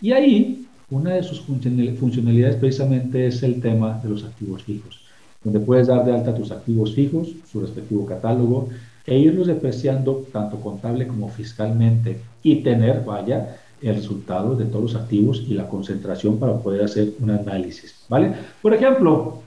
Y 0.00 0.12
ahí, 0.12 0.66
una 0.90 1.14
de 1.14 1.22
sus 1.22 1.40
funcionalidades 1.40 2.56
precisamente 2.56 3.26
es 3.26 3.42
el 3.42 3.60
tema 3.60 4.00
de 4.02 4.08
los 4.08 4.24
activos 4.24 4.64
fijos 4.64 5.02
donde 5.44 5.60
puedes 5.60 5.88
dar 5.88 6.04
de 6.04 6.12
alta 6.12 6.34
tus 6.34 6.50
activos 6.50 6.94
fijos, 6.94 7.34
su 7.50 7.60
respectivo 7.60 8.06
catálogo, 8.06 8.68
e 9.04 9.18
irlos 9.18 9.48
depreciando 9.48 10.24
tanto 10.32 10.60
contable 10.60 11.08
como 11.08 11.28
fiscalmente 11.28 12.20
y 12.42 12.56
tener, 12.62 13.04
vaya, 13.04 13.56
el 13.80 13.96
resultado 13.96 14.54
de 14.54 14.66
todos 14.66 14.92
los 14.92 15.02
activos 15.02 15.42
y 15.48 15.54
la 15.54 15.68
concentración 15.68 16.38
para 16.38 16.56
poder 16.56 16.84
hacer 16.84 17.14
un 17.18 17.30
análisis, 17.30 17.96
¿vale? 18.08 18.32
Por 18.60 18.72
ejemplo, 18.74 19.41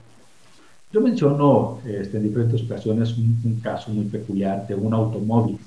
yo 0.92 1.00
menciono 1.00 1.80
este, 1.84 2.16
en 2.16 2.22
diferentes 2.22 2.62
ocasiones 2.62 3.16
un, 3.16 3.40
un 3.44 3.60
caso 3.60 3.90
muy 3.90 4.04
peculiar 4.04 4.66
de 4.66 4.74
un 4.74 4.94
automóvil. 4.94 5.58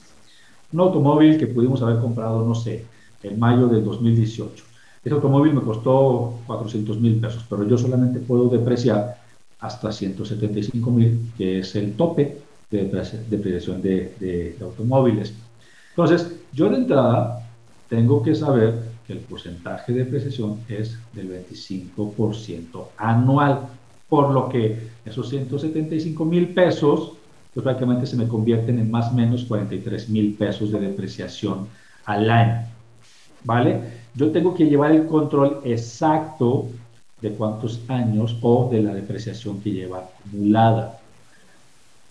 Un 0.71 0.79
automóvil 0.79 1.37
que 1.37 1.47
pudimos 1.47 1.81
haber 1.81 1.99
comprado, 1.99 2.45
no 2.45 2.55
sé, 2.55 2.85
en 3.23 3.39
mayo 3.39 3.67
del 3.67 3.83
2018. 3.83 4.63
Ese 5.03 5.15
automóvil 5.15 5.53
me 5.53 5.61
costó 5.61 6.39
400 6.45 6.99
mil 6.99 7.19
pesos, 7.19 7.45
pero 7.49 7.67
yo 7.67 7.77
solamente 7.77 8.19
puedo 8.19 8.49
depreciar 8.49 9.17
hasta 9.59 9.91
175 9.91 10.91
mil, 10.91 11.31
que 11.37 11.59
es 11.59 11.75
el 11.75 11.93
tope 11.93 12.37
de 12.69 12.85
depreciación 13.29 13.81
de, 13.81 14.13
de, 14.19 14.57
automóviles. 14.61 15.33
Entonces, 15.89 16.35
yo 16.53 16.69
de 16.69 16.77
entrada 16.77 17.49
tengo 17.87 18.21
que 18.21 18.35
saber 18.35 18.75
que 19.07 19.13
el 19.13 19.19
porcentaje 19.19 19.91
de 19.91 20.03
depreciación 20.03 20.59
es 20.69 20.97
del 21.13 21.45
25% 21.47 22.87
anual, 22.97 23.69
por 24.09 24.31
lo 24.31 24.49
que 24.49 24.89
esos 25.05 25.29
175 25.29 26.25
mil 26.25 26.49
pesos, 26.49 27.13
pues 27.53 27.63
prácticamente 27.63 28.07
se 28.07 28.17
me 28.17 28.27
convierten 28.27 28.79
en 28.79 28.89
más 28.89 29.11
o 29.11 29.13
menos 29.13 29.45
43 29.45 30.09
mil 30.09 30.33
pesos 30.33 30.71
de 30.71 30.79
depreciación 30.79 31.67
al 32.05 32.29
año. 32.29 32.67
¿Vale? 33.43 33.81
Yo 34.15 34.31
tengo 34.31 34.53
que 34.53 34.65
llevar 34.65 34.91
el 34.91 35.05
control 35.05 35.61
exacto 35.63 36.67
de 37.21 37.31
cuántos 37.31 37.79
años 37.87 38.37
o 38.41 38.69
de 38.71 38.81
la 38.81 38.93
depreciación 38.93 39.61
que 39.61 39.71
lleva 39.71 39.99
acumulada. 39.99 40.99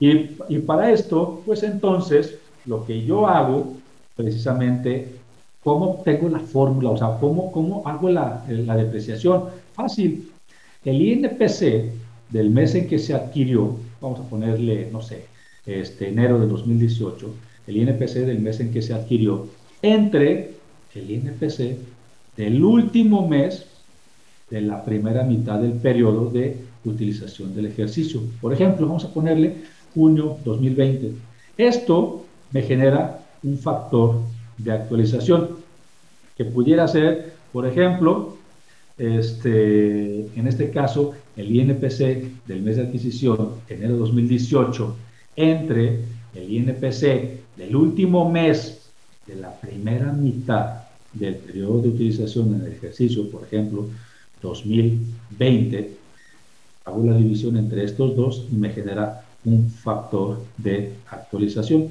Y, 0.01 0.37
y, 0.49 0.59
para 0.61 0.93
esto, 0.93 1.43
pues 1.45 1.63
entonces, 1.65 2.39
lo 2.67 2.87
que 2.87 3.05
yo 3.05 3.27
hago, 3.27 3.75
precisamente, 4.15 5.17
¿cómo 5.65 6.01
tengo 6.05 6.29
la 6.29 6.39
fórmula? 6.39 6.91
O 6.91 6.97
sea, 6.97 7.19
¿cómo, 7.19 7.51
cómo 7.51 7.83
hago 7.85 8.09
la, 8.09 8.45
la 8.49 8.77
depreciación? 8.77 9.45
Fácil. 9.75 10.31
El 10.85 11.03
INPC 11.03 11.91
del 12.31 12.51
mes 12.51 12.75
en 12.75 12.87
que 12.87 12.99
se 12.99 13.15
adquirió, 13.15 13.77
vamos 14.01 14.21
a 14.21 14.29
ponerle, 14.29 14.89
no 14.93 15.03
sé, 15.03 15.25
este, 15.67 16.09
enero 16.09 16.39
de 16.39 16.47
2018, 16.47 17.35
el 17.67 17.77
INPC 17.77 18.15
del 18.27 18.41
mes 18.41 18.61
en 18.61 18.73
que 18.73 18.81
se 18.81 18.95
adquirió, 18.95 19.49
entre 19.83 20.53
el 20.95 21.11
INPC 21.11 21.79
del 22.37 22.65
último 22.65 23.27
mes 23.27 23.67
de 24.51 24.61
la 24.63 24.85
primera 24.85 25.25
mitad 25.25 25.59
del 25.59 25.73
periodo 25.73 26.31
de 26.31 26.57
utilización 26.85 27.55
del 27.55 27.67
ejercicio. 27.67 28.23
Por 28.41 28.53
ejemplo, 28.53 28.87
vamos 28.87 29.05
a 29.05 29.13
ponerle 29.13 29.57
junio 29.95 30.39
2020. 30.45 31.13
Esto 31.59 32.25
me 32.53 32.63
genera 32.63 33.21
un 33.43 33.59
factor 33.59 34.21
de 34.57 34.73
actualización 34.73 35.59
que 36.37 36.45
pudiera 36.45 36.87
ser, 36.89 37.35
por 37.53 37.67
ejemplo, 37.67 38.38
este, 38.99 40.27
en 40.39 40.47
este 40.49 40.71
caso, 40.71 41.13
el 41.37 41.55
INPC 41.55 42.47
del 42.47 42.63
mes 42.63 42.77
de 42.77 42.83
adquisición, 42.83 43.55
enero 43.69 43.97
2018, 43.97 44.97
entre 45.37 46.01
el 46.35 46.53
INPC 46.53 47.57
del 47.57 47.77
último 47.77 48.29
mes 48.31 48.91
de 49.27 49.37
la 49.37 49.53
primera 49.61 50.13
mitad 50.13 50.83
del 51.13 51.37
periodo 51.37 51.83
de 51.83 51.89
utilización 51.91 52.55
en 52.55 52.63
el 52.63 52.73
ejercicio, 52.73 53.31
por 53.31 53.45
ejemplo, 53.45 53.87
2020, 54.43 55.97
hago 56.85 57.05
la 57.05 57.17
división 57.17 57.57
entre 57.57 57.85
estos 57.85 58.17
dos 58.17 58.47
y 58.51 58.55
me 58.57 58.71
genera 58.71 59.25
un 59.45 59.71
factor 59.71 60.43
de 60.57 60.95
actualización. 61.11 61.89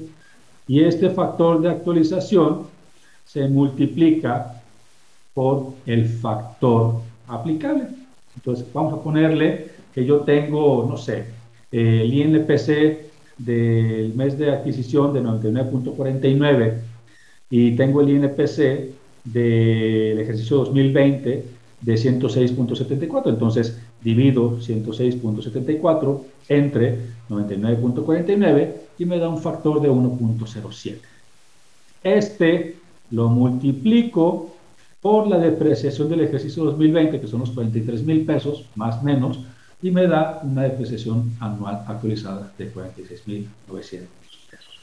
Y 0.66 0.80
este 0.80 1.10
factor 1.10 1.60
de 1.62 1.70
actualización 1.70 2.66
se 3.24 3.48
multiplica 3.48 4.57
por 5.38 5.74
el 5.86 6.04
factor 6.08 6.94
aplicable. 7.28 7.84
Entonces, 8.34 8.66
vamos 8.74 8.92
a 8.92 9.00
ponerle 9.00 9.68
que 9.94 10.04
yo 10.04 10.22
tengo, 10.22 10.84
no 10.90 10.96
sé, 10.96 11.26
el 11.70 12.12
INPC 12.12 12.66
del 13.38 14.14
mes 14.16 14.36
de 14.36 14.50
adquisición 14.50 15.12
de 15.12 15.22
99.49 15.22 16.80
y 17.50 17.76
tengo 17.76 18.00
el 18.00 18.10
INPC 18.10 18.90
del 19.22 20.18
ejercicio 20.18 20.56
2020 20.56 21.44
de 21.82 21.94
106.74. 21.94 23.28
Entonces, 23.28 23.78
divido 24.02 24.58
106.74 24.58 26.20
entre 26.48 26.98
99.49 27.30 28.72
y 28.98 29.04
me 29.04 29.20
da 29.20 29.28
un 29.28 29.38
factor 29.38 29.80
de 29.80 29.88
1.07. 29.88 30.96
Este 32.02 32.74
lo 33.12 33.28
multiplico 33.28 34.57
por 35.08 35.26
la 35.26 35.38
depreciación 35.38 36.10
del 36.10 36.20
ejercicio 36.20 36.64
2020, 36.64 37.18
que 37.18 37.26
son 37.26 37.40
los 37.40 37.52
43 37.52 38.04
mil 38.04 38.26
pesos, 38.26 38.66
más 38.74 39.02
menos, 39.02 39.40
y 39.80 39.90
me 39.90 40.06
da 40.06 40.42
una 40.42 40.64
depreciación 40.64 41.32
anual 41.40 41.82
actualizada 41.86 42.52
de 42.58 42.68
46 42.68 43.26
mil 43.26 43.48
900 43.68 44.10
pesos. 44.50 44.74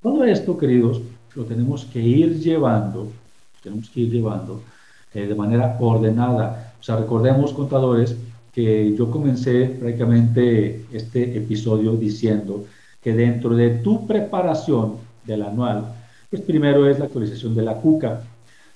Todo 0.00 0.22
esto, 0.22 0.56
queridos, 0.56 1.00
lo 1.34 1.42
tenemos 1.42 1.86
que 1.86 1.98
ir 1.98 2.38
llevando, 2.38 3.10
tenemos 3.64 3.90
que 3.90 4.02
ir 4.02 4.12
llevando 4.12 4.62
eh, 5.12 5.26
de 5.26 5.34
manera 5.34 5.76
ordenada. 5.80 6.74
O 6.78 6.82
sea, 6.84 6.94
recordemos, 6.94 7.52
contadores, 7.52 8.14
que 8.54 8.94
yo 8.94 9.10
comencé 9.10 9.76
prácticamente 9.80 10.84
este 10.92 11.36
episodio 11.36 11.96
diciendo 11.96 12.64
que 13.02 13.12
dentro 13.12 13.56
de 13.56 13.70
tu 13.70 14.06
preparación 14.06 14.98
del 15.24 15.42
anual, 15.42 15.96
pues 16.30 16.42
primero 16.42 16.88
es 16.88 17.00
la 17.00 17.06
actualización 17.06 17.56
de 17.56 17.62
la 17.62 17.74
CUCA, 17.74 18.22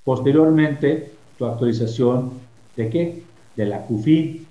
posteriormente 0.09 1.13
tu 1.37 1.45
actualización 1.45 2.31
de 2.77 2.89
qué? 2.89 3.23
De 3.57 3.67
la 3.67 3.83
CUFI. 3.83 4.47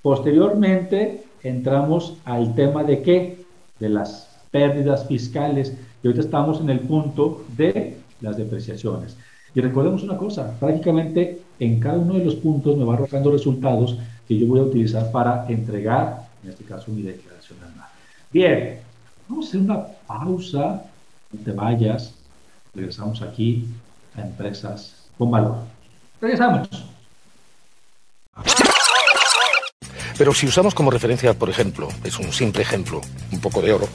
Posteriormente 0.00 1.24
entramos 1.42 2.18
al 2.24 2.54
tema 2.54 2.84
de 2.84 3.02
qué? 3.02 3.44
De 3.80 3.88
las 3.88 4.28
pérdidas 4.52 5.08
fiscales. 5.08 5.76
Y 6.04 6.06
ahorita 6.06 6.24
estamos 6.24 6.60
en 6.60 6.70
el 6.70 6.78
punto 6.78 7.44
de 7.56 7.96
las 8.20 8.36
depreciaciones. 8.36 9.16
Y 9.56 9.60
recordemos 9.60 10.04
una 10.04 10.16
cosa, 10.16 10.56
prácticamente 10.60 11.42
en 11.58 11.80
cada 11.80 11.98
uno 11.98 12.14
de 12.14 12.24
los 12.24 12.36
puntos 12.36 12.76
me 12.76 12.84
va 12.84 12.94
arrojando 12.94 13.32
resultados 13.32 13.98
que 14.28 14.38
yo 14.38 14.46
voy 14.46 14.60
a 14.60 14.62
utilizar 14.70 15.10
para 15.10 15.48
entregar, 15.48 16.28
en 16.44 16.50
este 16.50 16.62
caso, 16.62 16.92
mi 16.92 17.02
declaración 17.02 17.58
anual. 17.58 17.88
Bien, 18.32 18.78
vamos 19.28 19.46
a 19.46 19.48
hacer 19.48 19.62
una 19.62 19.84
pausa, 20.06 20.84
no 21.32 21.40
te 21.40 21.50
vayas, 21.50 22.14
regresamos 22.72 23.20
aquí 23.20 23.66
a 24.16 24.20
Empresas 24.20 24.94
con 25.18 25.30
Valor. 25.30 25.56
Regresamos. 26.20 26.68
Pero 30.16 30.34
si 30.34 30.46
usamos 30.46 30.74
como 30.74 30.90
referencia, 30.90 31.34
por 31.34 31.50
ejemplo, 31.50 31.88
es 32.04 32.18
un 32.18 32.32
simple 32.32 32.62
ejemplo, 32.62 33.00
un 33.32 33.40
poco 33.40 33.60
de 33.60 33.72
oro. 33.72 33.88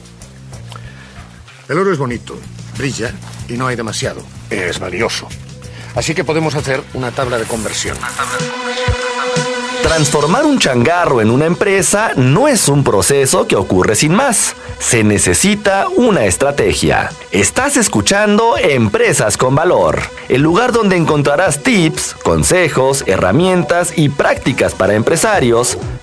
El 1.68 1.78
oro 1.78 1.92
es 1.92 1.98
bonito, 1.98 2.38
brilla 2.76 3.12
y 3.48 3.54
no 3.54 3.66
hay 3.66 3.76
demasiado. 3.76 4.22
Es 4.50 4.78
valioso. 4.78 5.28
Así 5.94 6.14
que 6.14 6.24
podemos 6.24 6.54
hacer 6.54 6.82
una 6.94 7.10
tabla 7.10 7.38
de 7.38 7.44
conversión. 7.44 7.96
Una 7.96 8.08
tabla 8.08 8.38
de 8.38 8.50
conversión. 8.50 9.07
Transformar 9.82 10.44
un 10.44 10.58
changarro 10.58 11.20
en 11.20 11.30
una 11.30 11.46
empresa 11.46 12.12
no 12.16 12.48
es 12.48 12.68
un 12.68 12.84
proceso 12.84 13.46
que 13.46 13.56
ocurre 13.56 13.94
sin 13.94 14.14
más. 14.14 14.54
Se 14.78 15.04
necesita 15.04 15.86
una 15.96 16.24
estrategia. 16.24 17.10
Estás 17.30 17.76
escuchando 17.76 18.56
Empresas 18.58 19.36
con 19.36 19.54
Valor, 19.54 20.00
el 20.28 20.42
lugar 20.42 20.72
donde 20.72 20.96
encontrarás 20.96 21.62
tips, 21.62 22.14
consejos, 22.22 23.04
herramientas 23.06 23.92
y 23.96 24.08
prácticas 24.08 24.74
para 24.74 24.94
empresarios, 24.94 25.78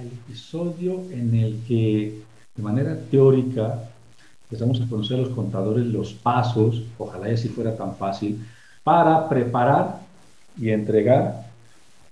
al 0.00 0.06
episodio 0.06 1.02
en 1.10 1.34
el 1.34 1.60
que 1.68 2.22
de 2.56 2.62
manera 2.62 2.98
teórica 3.10 3.90
empezamos 4.44 4.80
a 4.80 4.88
conocer 4.88 5.18
a 5.18 5.22
los 5.22 5.30
contadores 5.30 5.86
los 5.86 6.12
pasos, 6.14 6.82
ojalá 6.98 7.30
y 7.30 7.34
así 7.34 7.48
fuera 7.48 7.76
tan 7.76 7.94
fácil, 7.96 8.44
para 8.82 9.28
preparar 9.28 10.00
y 10.58 10.70
entregar 10.70 11.46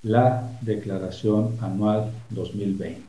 la 0.03 0.51
declaración 0.61 1.57
anual 1.61 2.11
2020. 2.31 3.03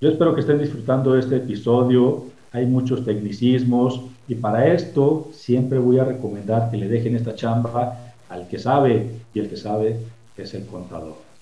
Yo 0.00 0.10
espero 0.10 0.34
que 0.34 0.42
estén 0.42 0.58
disfrutando 0.58 1.18
este 1.18 1.36
episodio. 1.36 2.26
Hay 2.52 2.66
muchos 2.66 3.04
tecnicismos 3.04 4.00
y 4.28 4.34
para 4.36 4.72
esto 4.72 5.30
siempre 5.32 5.78
voy 5.78 5.98
a 5.98 6.04
recomendar 6.04 6.70
que 6.70 6.76
le 6.76 6.88
dejen 6.88 7.16
esta 7.16 7.34
chamba 7.34 8.12
al 8.28 8.46
que 8.48 8.58
sabe 8.58 9.10
y 9.32 9.40
el 9.40 9.48
que 9.48 9.56
sabe 9.56 9.98
es 10.36 10.54
el 10.54 10.66
contador. 10.66 11.33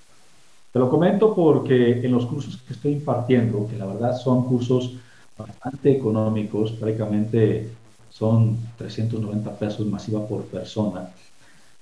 Te 0.73 0.79
lo 0.79 0.89
comento 0.89 1.35
porque 1.35 2.01
en 2.05 2.13
los 2.13 2.25
cursos 2.25 2.57
que 2.67 2.73
estoy 2.73 2.93
impartiendo, 2.93 3.69
que 3.69 3.77
la 3.77 3.87
verdad 3.87 4.17
son 4.17 4.47
cursos 4.47 4.95
bastante 5.37 5.93
económicos, 5.93 6.73
prácticamente 6.73 7.69
son 8.09 8.57
390 8.79 9.51
pesos 9.59 9.87
masiva 9.87 10.27
por 10.27 10.45
persona, 10.45 11.11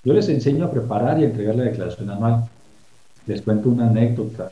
yo 0.03 0.13
les 0.15 0.29
enseño 0.29 0.65
a 0.65 0.71
preparar 0.71 1.21
y 1.21 1.25
entregar 1.25 1.57
la 1.57 1.65
declaración 1.65 2.11
anual. 2.11 2.49
Les 3.27 3.43
cuento 3.43 3.69
una 3.69 3.89
anécdota. 3.89 4.51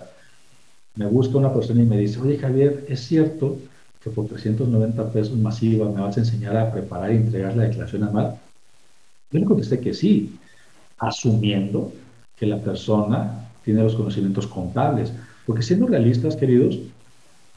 Me 0.95 1.07
busca 1.07 1.39
una 1.39 1.53
persona 1.53 1.83
y 1.83 1.87
me 1.87 1.97
dice, 1.97 2.21
oye 2.21 2.37
Javier, 2.37 2.85
¿es 2.87 3.01
cierto 3.01 3.57
que 4.03 4.11
por 4.11 4.27
390 4.27 5.11
pesos 5.11 5.37
masiva 5.39 5.89
me 5.89 6.03
vas 6.03 6.17
a 6.19 6.21
enseñar 6.21 6.57
a 6.57 6.71
preparar 6.71 7.13
y 7.13 7.17
entregar 7.17 7.57
la 7.57 7.65
declaración 7.65 8.05
anual? 8.05 8.39
Yo 9.31 9.39
le 9.39 9.47
contesté 9.47 9.81
que 9.81 9.95
sí, 9.95 10.39
asumiendo 10.99 11.93
que 12.37 12.47
la 12.47 12.59
persona 12.59 13.48
tiene 13.69 13.83
los 13.83 13.97
conocimientos 13.97 14.47
contables. 14.47 15.13
Porque 15.45 15.63
siendo 15.63 15.87
realistas, 15.87 16.37
queridos, 16.37 16.79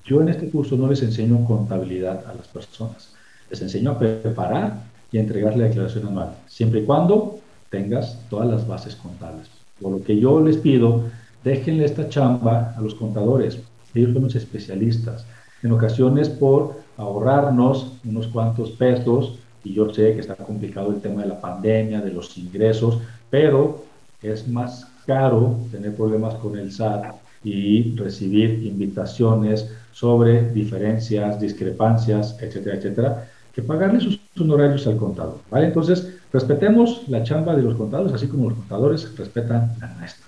yo 0.03 0.21
en 0.21 0.27
este 0.27 0.49
curso 0.49 0.75
no 0.75 0.89
les 0.89 1.01
enseño 1.01 1.45
contabilidad 1.45 2.25
a 2.27 2.33
las 2.33 2.49
personas. 2.49 3.13
Les 3.49 3.61
enseño 3.61 3.91
a 3.91 3.97
preparar 3.97 4.73
y 5.09 5.17
a 5.17 5.21
entregar 5.21 5.55
la 5.55 5.67
declaración 5.67 6.07
anual, 6.07 6.35
siempre 6.47 6.81
y 6.81 6.83
cuando 6.83 7.39
tengas 7.69 8.19
todas 8.29 8.49
las 8.49 8.67
bases 8.67 8.97
contables. 8.97 9.47
Por 9.79 9.93
lo 9.93 10.03
que 10.03 10.19
yo 10.19 10.41
les 10.41 10.57
pido, 10.57 11.03
déjenle 11.45 11.85
esta 11.85 12.09
chamba 12.09 12.75
a 12.77 12.81
los 12.81 12.93
contadores. 12.95 13.59
Ellos 13.95 14.11
son 14.11 14.23
los 14.23 14.35
especialistas. 14.35 15.25
En 15.63 15.71
ocasiones 15.71 16.27
por 16.27 16.75
ahorrarnos 16.97 17.93
unos 18.03 18.27
cuantos 18.27 18.71
pesos, 18.71 19.39
y 19.63 19.73
yo 19.75 19.93
sé 19.93 20.13
que 20.13 20.19
está 20.19 20.35
complicado 20.35 20.89
el 20.89 20.99
tema 20.99 21.21
de 21.21 21.29
la 21.29 21.39
pandemia, 21.39 22.01
de 22.01 22.11
los 22.11 22.37
ingresos, 22.37 22.97
pero 23.29 23.85
es 24.21 24.45
más 24.49 24.90
caro 25.05 25.57
tener 25.71 25.95
problemas 25.95 26.35
con 26.35 26.57
el 26.57 26.71
SAT 26.71 27.13
y 27.43 27.95
recibir 27.95 28.63
invitaciones 28.65 29.69
sobre 29.91 30.51
diferencias, 30.51 31.39
discrepancias, 31.39 32.37
etcétera, 32.41 32.77
etcétera, 32.77 33.27
que 33.53 33.61
pagarle 33.61 33.99
sus 33.99 34.19
honorarios 34.39 34.87
al 34.87 34.97
contador. 34.97 35.39
¿vale? 35.49 35.67
Entonces, 35.67 36.17
respetemos 36.31 37.07
la 37.07 37.23
chamba 37.23 37.55
de 37.55 37.63
los 37.63 37.75
contadores, 37.75 38.13
así 38.13 38.27
como 38.27 38.49
los 38.49 38.57
contadores 38.59 39.17
respetan 39.17 39.73
la 39.79 39.93
nuestra. 39.95 40.25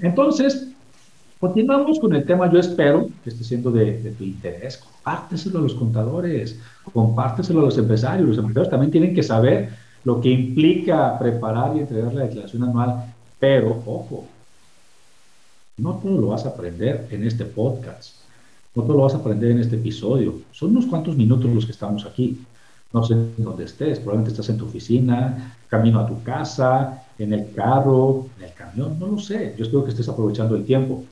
Entonces, 0.00 0.68
continuamos 1.38 1.98
con 2.00 2.14
el 2.14 2.24
tema. 2.24 2.50
Yo 2.52 2.58
espero 2.58 3.08
que 3.22 3.30
esté 3.30 3.44
siendo 3.44 3.70
de, 3.70 4.14
tu 4.18 4.24
interés. 4.24 4.78
Compárteselo 4.78 5.60
a 5.60 5.62
los 5.62 5.74
contadores, 5.74 6.58
compárteselo 6.92 7.60
a 7.60 7.64
los 7.64 7.78
empresarios. 7.78 8.28
Los 8.28 8.38
empresarios 8.38 8.70
también 8.70 8.90
tienen 8.90 9.14
que 9.14 9.22
saber 9.22 9.70
lo 10.04 10.20
que 10.20 10.30
implica 10.30 11.18
preparar 11.18 11.76
y 11.76 11.80
entregar 11.80 12.12
la 12.12 12.24
declaración 12.24 12.64
anual. 12.64 13.14
Pero, 13.38 13.82
ojo, 13.86 14.26
no 15.76 15.94
todo 15.94 16.20
lo 16.20 16.28
vas 16.28 16.46
a 16.46 16.50
aprender 16.50 17.08
en 17.10 17.26
este 17.26 17.44
podcast. 17.44 18.14
No 18.74 18.82
todo 18.82 18.96
lo 18.96 19.02
vas 19.04 19.14
a 19.14 19.18
aprender 19.18 19.50
en 19.50 19.60
este 19.60 19.76
episodio. 19.76 20.40
Son 20.52 20.70
unos 20.70 20.86
cuantos 20.86 21.16
minutos 21.16 21.52
los 21.52 21.66
que 21.66 21.72
estamos 21.72 22.04
aquí. 22.06 22.40
No 22.92 23.04
sé 23.04 23.16
dónde 23.36 23.64
estés, 23.64 23.98
probablemente 23.98 24.30
estás 24.30 24.48
en 24.50 24.58
tu 24.58 24.66
oficina, 24.66 25.56
camino 25.68 25.98
a 25.98 26.06
tu 26.06 26.22
casa, 26.22 27.02
en 27.18 27.32
el 27.32 27.52
carro, 27.52 28.28
en 28.38 28.44
el 28.44 28.52
camión, 28.52 28.98
no 28.98 29.08
lo 29.08 29.18
sé. 29.18 29.54
Yo 29.58 29.64
espero 29.64 29.84
que 29.84 29.90
estés 29.90 30.08
aprovechando 30.08 30.54
el 30.54 30.64
tiempo. 30.64 31.04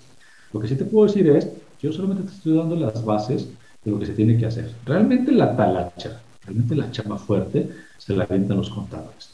Lo 0.52 0.60
que 0.60 0.68
sí 0.68 0.76
te 0.76 0.84
puedo 0.84 1.06
decir 1.06 1.28
es, 1.28 1.48
yo 1.80 1.92
solamente 1.92 2.24
te 2.24 2.36
estoy 2.36 2.56
dando 2.56 2.76
las 2.76 3.04
bases 3.04 3.48
de 3.84 3.90
lo 3.90 3.98
que 3.98 4.06
se 4.06 4.14
tiene 4.14 4.38
que 4.38 4.46
hacer. 4.46 4.72
Realmente 4.84 5.32
la 5.32 5.56
talacha, 5.56 6.20
realmente 6.44 6.76
la 6.76 6.90
chamba 6.92 7.18
fuerte, 7.18 7.68
se 7.98 8.14
la 8.14 8.24
avientan 8.24 8.58
los 8.58 8.70
contadores. 8.70 9.31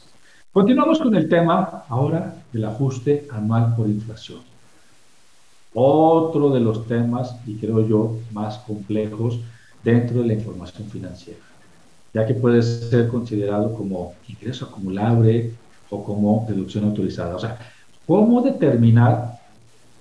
Continuamos 0.53 0.99
con 0.99 1.15
el 1.15 1.29
tema 1.29 1.85
ahora 1.89 2.35
del 2.53 2.65
ajuste 2.65 3.29
anual 3.31 3.77
por 3.77 3.87
inflación. 3.87 4.41
Otro 5.75 6.51
de 6.51 6.61
los 6.61 6.87
temas, 6.87 7.37
y 7.47 7.57
creo 7.57 7.87
yo, 7.87 8.17
más 8.33 8.59
complejos 8.59 9.39
dentro 9.85 10.23
de 10.23 10.27
la 10.29 10.33
información 10.33 10.89
financiera, 10.89 11.39
ya 12.15 12.27
que 12.27 12.35
puede 12.35 12.63
ser 12.63 13.09
considerado 13.09 13.75
como 13.75 14.15
ingreso 14.27 14.65
acumulable 14.65 15.53
o 15.91 16.03
como 16.03 16.47
deducción 16.49 16.85
autorizada. 16.85 17.37
O 17.37 17.39
sea, 17.39 17.59
¿cómo 18.07 18.41
determinar 18.41 19.39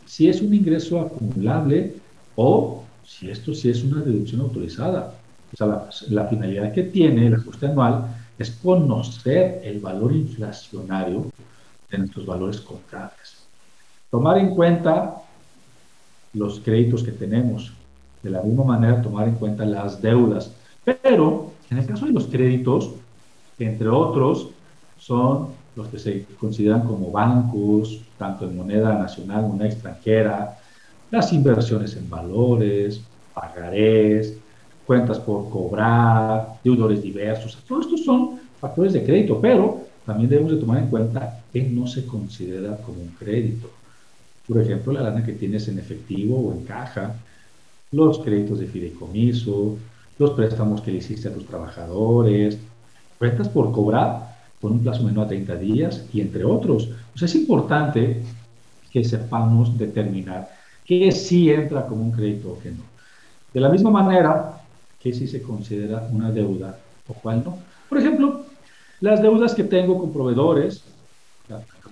si 0.05 0.29
es 0.29 0.41
un 0.41 0.53
ingreso 0.53 1.01
acumulable 1.01 1.95
o 2.37 2.83
si 3.05 3.29
esto 3.29 3.53
sí 3.53 3.69
es 3.69 3.83
una 3.83 4.01
deducción 4.01 4.41
autorizada? 4.41 5.13
O 5.53 5.57
sea, 5.57 5.89
la, 6.09 6.25
finalidad 6.25 6.73
que 6.73 6.83
tiene 6.83 7.27
el 7.27 7.35
ajuste 7.35 7.67
anual 7.67 8.05
es 8.37 8.51
conocer 8.51 9.61
el 9.63 9.79
valor 9.79 10.13
inflacionario 10.13 11.25
de 11.89 11.97
nuestros 11.97 12.25
valores 12.25 12.61
contables. 12.61 13.37
Tomar 14.09 14.37
en 14.37 14.55
cuenta 14.55 15.21
los 16.33 16.59
créditos 16.59 17.03
que 17.03 17.11
tenemos. 17.11 17.73
De 18.23 18.29
la 18.29 18.41
misma 18.41 18.63
manera, 18.63 19.01
tomar 19.01 19.27
en 19.27 19.35
cuenta 19.35 19.65
las 19.65 20.01
deudas. 20.01 20.51
Pero 20.83 21.51
en 21.69 21.77
el 21.77 21.85
caso 21.85 22.05
de 22.05 22.11
los 22.11 22.25
créditos, 22.25 22.91
entre 23.59 23.87
otros, 23.87 24.49
son 24.97 25.49
los 25.75 25.87
que 25.87 25.99
se 25.99 26.25
consideran 26.39 26.81
como 26.81 27.11
bancos, 27.11 28.01
tanto 28.17 28.45
en 28.45 28.57
moneda 28.57 28.97
nacional, 28.97 29.47
moneda 29.47 29.67
extranjera, 29.67 30.57
las 31.11 31.31
inversiones 31.31 31.95
en 31.95 32.09
valores, 32.09 33.01
pagarés, 33.33 34.37
cuentas 34.87 35.19
por 35.19 35.49
cobrar, 35.49 36.59
deudores 36.63 37.03
diversos. 37.03 37.57
Todos 37.67 37.85
estos 37.85 38.05
son 38.05 38.39
factores 38.59 38.93
de 38.93 39.03
crédito, 39.03 39.39
pero 39.41 39.81
también 40.05 40.29
debemos 40.29 40.53
de 40.53 40.59
tomar 40.59 40.79
en 40.79 40.87
cuenta 40.87 41.43
que 41.51 41.61
no 41.61 41.85
se 41.85 42.05
considera 42.05 42.77
como 42.77 43.01
un 43.01 43.09
crédito. 43.19 43.69
Por 44.47 44.61
ejemplo, 44.61 44.93
la 44.93 45.01
lana 45.01 45.25
que 45.25 45.33
tienes 45.33 45.67
en 45.67 45.77
efectivo 45.77 46.37
o 46.37 46.53
en 46.53 46.63
caja, 46.63 47.15
los 47.91 48.19
créditos 48.19 48.59
de 48.59 48.67
fideicomiso, 48.67 49.77
los 50.17 50.31
préstamos 50.31 50.81
que 50.81 50.91
le 50.91 50.99
hiciste 50.99 51.27
a 51.27 51.33
tus 51.33 51.45
trabajadores, 51.45 52.57
cuentas 53.19 53.49
por 53.49 53.73
cobrar 53.73 54.37
por 54.61 54.71
un 54.71 54.79
plazo 54.79 55.03
menor 55.03 55.25
a 55.25 55.27
30 55.27 55.55
días 55.57 56.05
y 56.13 56.21
entre 56.21 56.45
otros. 56.45 56.89
O 57.13 57.17
sea, 57.17 57.25
es 57.25 57.35
importante 57.35 58.21
que 58.89 59.03
sepamos 59.03 59.77
determinar 59.77 60.49
qué 60.85 61.11
sí 61.11 61.51
entra 61.51 61.85
como 61.85 62.03
un 62.03 62.11
crédito 62.11 62.51
o 62.53 62.59
qué 62.59 62.71
no. 62.71 62.83
De 63.53 63.59
la 63.59 63.69
misma 63.69 63.89
manera 63.89 64.61
que 65.01 65.13
sí 65.13 65.27
se 65.27 65.41
considera 65.41 66.07
una 66.11 66.31
deuda 66.31 66.79
o 67.07 67.13
cuál 67.13 67.43
no. 67.43 67.57
Por 67.89 67.97
ejemplo, 67.97 68.45
las 68.99 69.21
deudas 69.21 69.53
que 69.53 69.63
tengo 69.63 69.97
con 69.99 70.11
proveedores, 70.11 70.83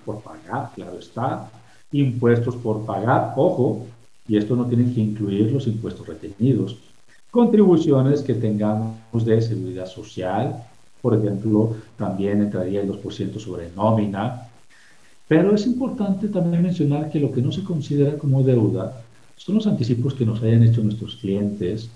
por 0.05 0.21
pagar, 0.21 0.71
claro 0.75 0.99
está, 0.99 1.49
impuestos 1.91 2.55
por 2.55 2.85
pagar, 2.85 3.33
ojo, 3.35 3.85
y 4.27 4.37
esto 4.37 4.55
no 4.55 4.65
tiene 4.65 4.93
que 4.93 5.01
incluir 5.01 5.51
los 5.51 5.67
impuestos 5.67 6.07
retenidos, 6.07 6.77
contribuciones 7.31 8.21
que 8.21 8.33
tengamos 8.35 9.25
de 9.25 9.41
seguridad 9.41 9.87
social, 9.87 10.63
por 11.01 11.15
ejemplo, 11.15 11.75
también 11.97 12.41
entraría 12.41 12.81
el 12.81 12.89
2% 12.89 13.39
sobre 13.39 13.69
nómina, 13.75 14.49
Pero 15.27 15.55
es 15.55 15.65
importante 15.65 16.27
también 16.27 16.61
mencionar 16.61 17.09
que 17.09 17.19
lo 17.19 17.31
que 17.31 17.41
no 17.41 17.51
se 17.51 17.63
considera 17.63 18.15
como 18.15 18.43
deuda 18.43 19.01
son 19.35 19.55
los 19.55 19.65
anticipos 19.65 20.13
que 20.13 20.25
nos 20.25 20.41
hayan 20.43 20.61
hecho 20.61 20.83
nuestros 20.83 21.15
clientes, 21.15 21.89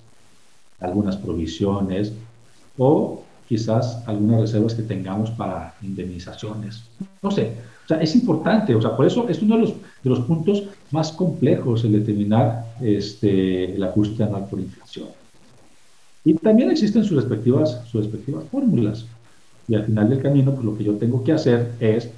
algunas 0.79 1.17
provisiones 1.17 2.13
o 2.77 3.23
quizás 3.47 4.03
algunas 4.05 4.41
reservas 4.41 4.75
que 4.75 4.83
tengamos 4.83 5.31
para 5.31 5.73
indemnizaciones. 5.81 6.83
No 7.21 7.31
sé, 7.31 7.53
o 7.85 7.87
sea, 7.87 8.01
es 8.01 8.15
importante, 8.15 8.75
o 8.75 8.81
sea, 8.81 8.95
por 8.95 9.07
eso 9.07 9.27
es 9.27 9.41
uno 9.41 9.55
de 9.55 9.61
los, 9.61 9.73
de 10.03 10.09
los 10.09 10.19
puntos 10.19 10.63
más 10.91 11.11
complejos 11.11 11.83
el 11.83 11.93
determinar 11.93 12.65
este, 12.81 13.73
el 13.73 13.83
ajuste 13.83 14.23
anual 14.23 14.45
por 14.47 14.59
inflación. 14.59 15.07
Y 16.23 16.35
también 16.35 16.69
existen 16.69 17.03
sus 17.03 17.17
respectivas, 17.17 17.81
sus 17.89 18.03
respectivas 18.03 18.43
fórmulas. 18.51 19.05
Y 19.67 19.73
al 19.73 19.85
final 19.85 20.09
del 20.09 20.21
camino, 20.21 20.53
pues 20.53 20.65
lo 20.65 20.77
que 20.77 20.83
yo 20.83 20.93
tengo 20.97 21.23
que 21.23 21.31
hacer 21.31 21.71
es 21.79 22.09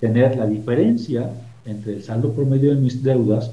tener 0.00 0.36
la 0.36 0.46
diferencia 0.46 1.30
entre 1.66 1.94
el 1.94 2.02
saldo 2.02 2.32
promedio 2.32 2.74
de 2.74 2.80
mis 2.80 3.02
deudas 3.02 3.50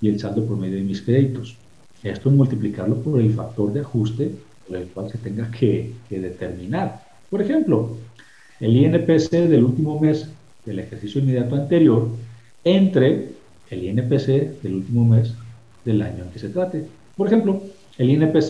y 0.00 0.08
el 0.08 0.20
saldo 0.20 0.44
promedio 0.44 0.76
de 0.76 0.82
mis 0.82 1.02
créditos. 1.02 1.56
Esto 2.04 2.28
es 2.28 2.36
multiplicarlo 2.36 2.96
por 2.96 3.18
el 3.20 3.32
factor 3.32 3.72
de 3.72 3.80
ajuste 3.80 4.30
por 4.68 4.76
el 4.76 4.88
cual 4.88 5.10
se 5.10 5.18
tenga 5.18 5.50
que, 5.50 5.92
que 6.08 6.20
determinar. 6.20 7.02
Por 7.30 7.40
ejemplo, 7.40 7.96
el 8.60 8.76
INPC 8.76 9.30
del 9.30 9.64
último 9.64 9.98
mes 9.98 10.28
del 10.66 10.78
ejercicio 10.78 11.20
inmediato 11.20 11.54
anterior 11.54 12.08
entre 12.62 13.30
el 13.70 13.84
INPC 13.84 14.60
del 14.62 14.74
último 14.74 15.04
mes 15.06 15.32
del 15.84 16.02
año 16.02 16.24
en 16.24 16.30
que 16.30 16.38
se 16.38 16.50
trate. 16.50 16.86
Por 17.16 17.26
ejemplo, 17.26 17.62
el 17.98 18.10
INPC 18.10 18.48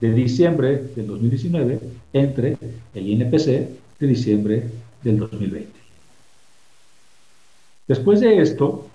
de 0.00 0.12
diciembre 0.12 0.82
del 0.94 1.06
2019 1.06 1.80
entre 2.12 2.58
el 2.94 3.08
INPC 3.08 3.46
de 3.98 4.06
diciembre 4.06 4.64
del 5.02 5.18
2020. 5.18 5.68
Después 7.88 8.20
de 8.20 8.38
esto, 8.42 8.88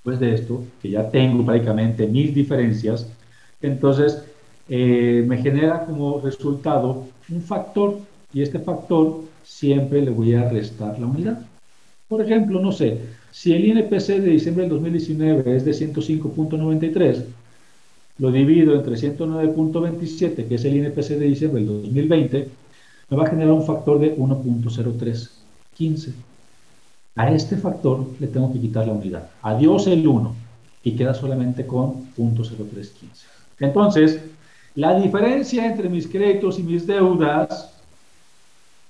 después 0.00 0.18
de 0.18 0.34
esto, 0.34 0.64
que 0.80 0.90
ya 0.90 1.10
tengo 1.10 1.44
prácticamente 1.44 2.06
mis 2.06 2.34
diferencias, 2.34 3.06
entonces 3.60 4.22
eh, 4.66 5.22
me 5.26 5.36
genera 5.36 5.84
como 5.84 6.20
resultado 6.20 7.06
un 7.28 7.42
factor 7.42 7.98
y 8.32 8.40
este 8.40 8.58
factor 8.60 9.20
siempre 9.44 10.00
le 10.00 10.10
voy 10.10 10.32
a 10.32 10.48
restar 10.48 10.98
la 10.98 11.06
unidad. 11.06 11.42
Por 12.08 12.22
ejemplo, 12.22 12.60
no 12.60 12.72
sé, 12.72 12.98
si 13.30 13.52
el 13.52 13.66
INPC 13.66 14.06
de 14.06 14.30
diciembre 14.30 14.62
del 14.62 14.70
2019 14.70 15.56
es 15.56 15.64
de 15.66 15.72
105.93, 15.72 17.24
lo 18.18 18.32
divido 18.32 18.74
entre 18.74 18.94
109.27, 18.94 20.48
que 20.48 20.54
es 20.54 20.64
el 20.64 20.76
INPC 20.76 21.08
de 21.08 21.26
diciembre 21.26 21.60
del 21.60 21.82
2020, 21.82 22.48
me 23.10 23.16
va 23.18 23.24
a 23.24 23.30
generar 23.30 23.52
un 23.52 23.66
factor 23.66 23.98
de 23.98 24.16
1.0315. 24.16 26.12
A 27.16 27.30
este 27.30 27.56
factor 27.56 28.06
le 28.18 28.26
tengo 28.28 28.52
que 28.52 28.60
quitar 28.60 28.86
la 28.86 28.92
unidad. 28.92 29.30
Adiós 29.42 29.86
el 29.86 30.06
1 30.06 30.34
y 30.84 30.96
queda 30.96 31.12
solamente 31.14 31.66
con 31.66 32.12
0.0315. 32.16 32.90
Entonces, 33.58 34.20
la 34.74 34.98
diferencia 34.98 35.66
entre 35.66 35.88
mis 35.88 36.06
créditos 36.06 36.58
y 36.58 36.62
mis 36.62 36.86
deudas 36.86 37.72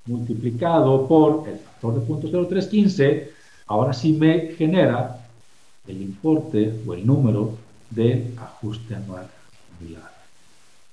multiplicado 0.06 1.06
por 1.06 1.48
el 1.48 1.58
factor 1.58 1.94
de 1.94 2.06
0.0315, 2.06 3.28
ahora 3.66 3.92
sí 3.92 4.12
me 4.12 4.52
genera 4.52 5.26
el 5.86 6.02
importe 6.02 6.82
o 6.86 6.94
el 6.94 7.06
número 7.06 7.54
del 7.90 8.34
ajuste 8.38 8.94
anual 8.94 9.26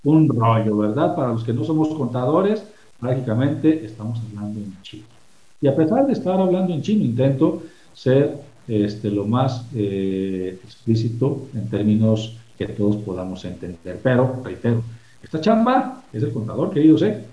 Un 0.04 0.30
rollo, 0.30 0.78
¿verdad? 0.78 1.16
Para 1.16 1.30
los 1.30 1.44
que 1.44 1.54
no 1.54 1.64
somos 1.64 1.90
contadores, 1.90 2.64
prácticamente 3.00 3.86
estamos 3.86 4.20
hablando 4.20 4.60
en 4.60 4.82
chino. 4.82 5.17
Y 5.62 5.68
a 5.68 5.76
pesar 5.76 6.06
de 6.06 6.14
estar 6.14 6.40
hablando 6.40 6.74
en 6.74 6.82
chino, 6.82 7.04
intento 7.04 7.64
ser 7.94 8.38
este, 8.68 9.10
lo 9.10 9.26
más 9.26 9.66
eh, 9.74 10.60
explícito 10.64 11.48
en 11.56 11.70
términos 11.70 12.38
que 12.58 12.68
todos 12.68 12.98
podamos 12.98 13.44
entender. 13.46 14.00
Pero, 14.04 14.42
reitero, 14.44 14.84
esta 15.24 15.42
chamba 15.42 16.04
es 16.14 16.22
del 16.22 16.32
contador, 16.32 16.72
queridos, 16.72 17.02
¿eh? 17.02 17.24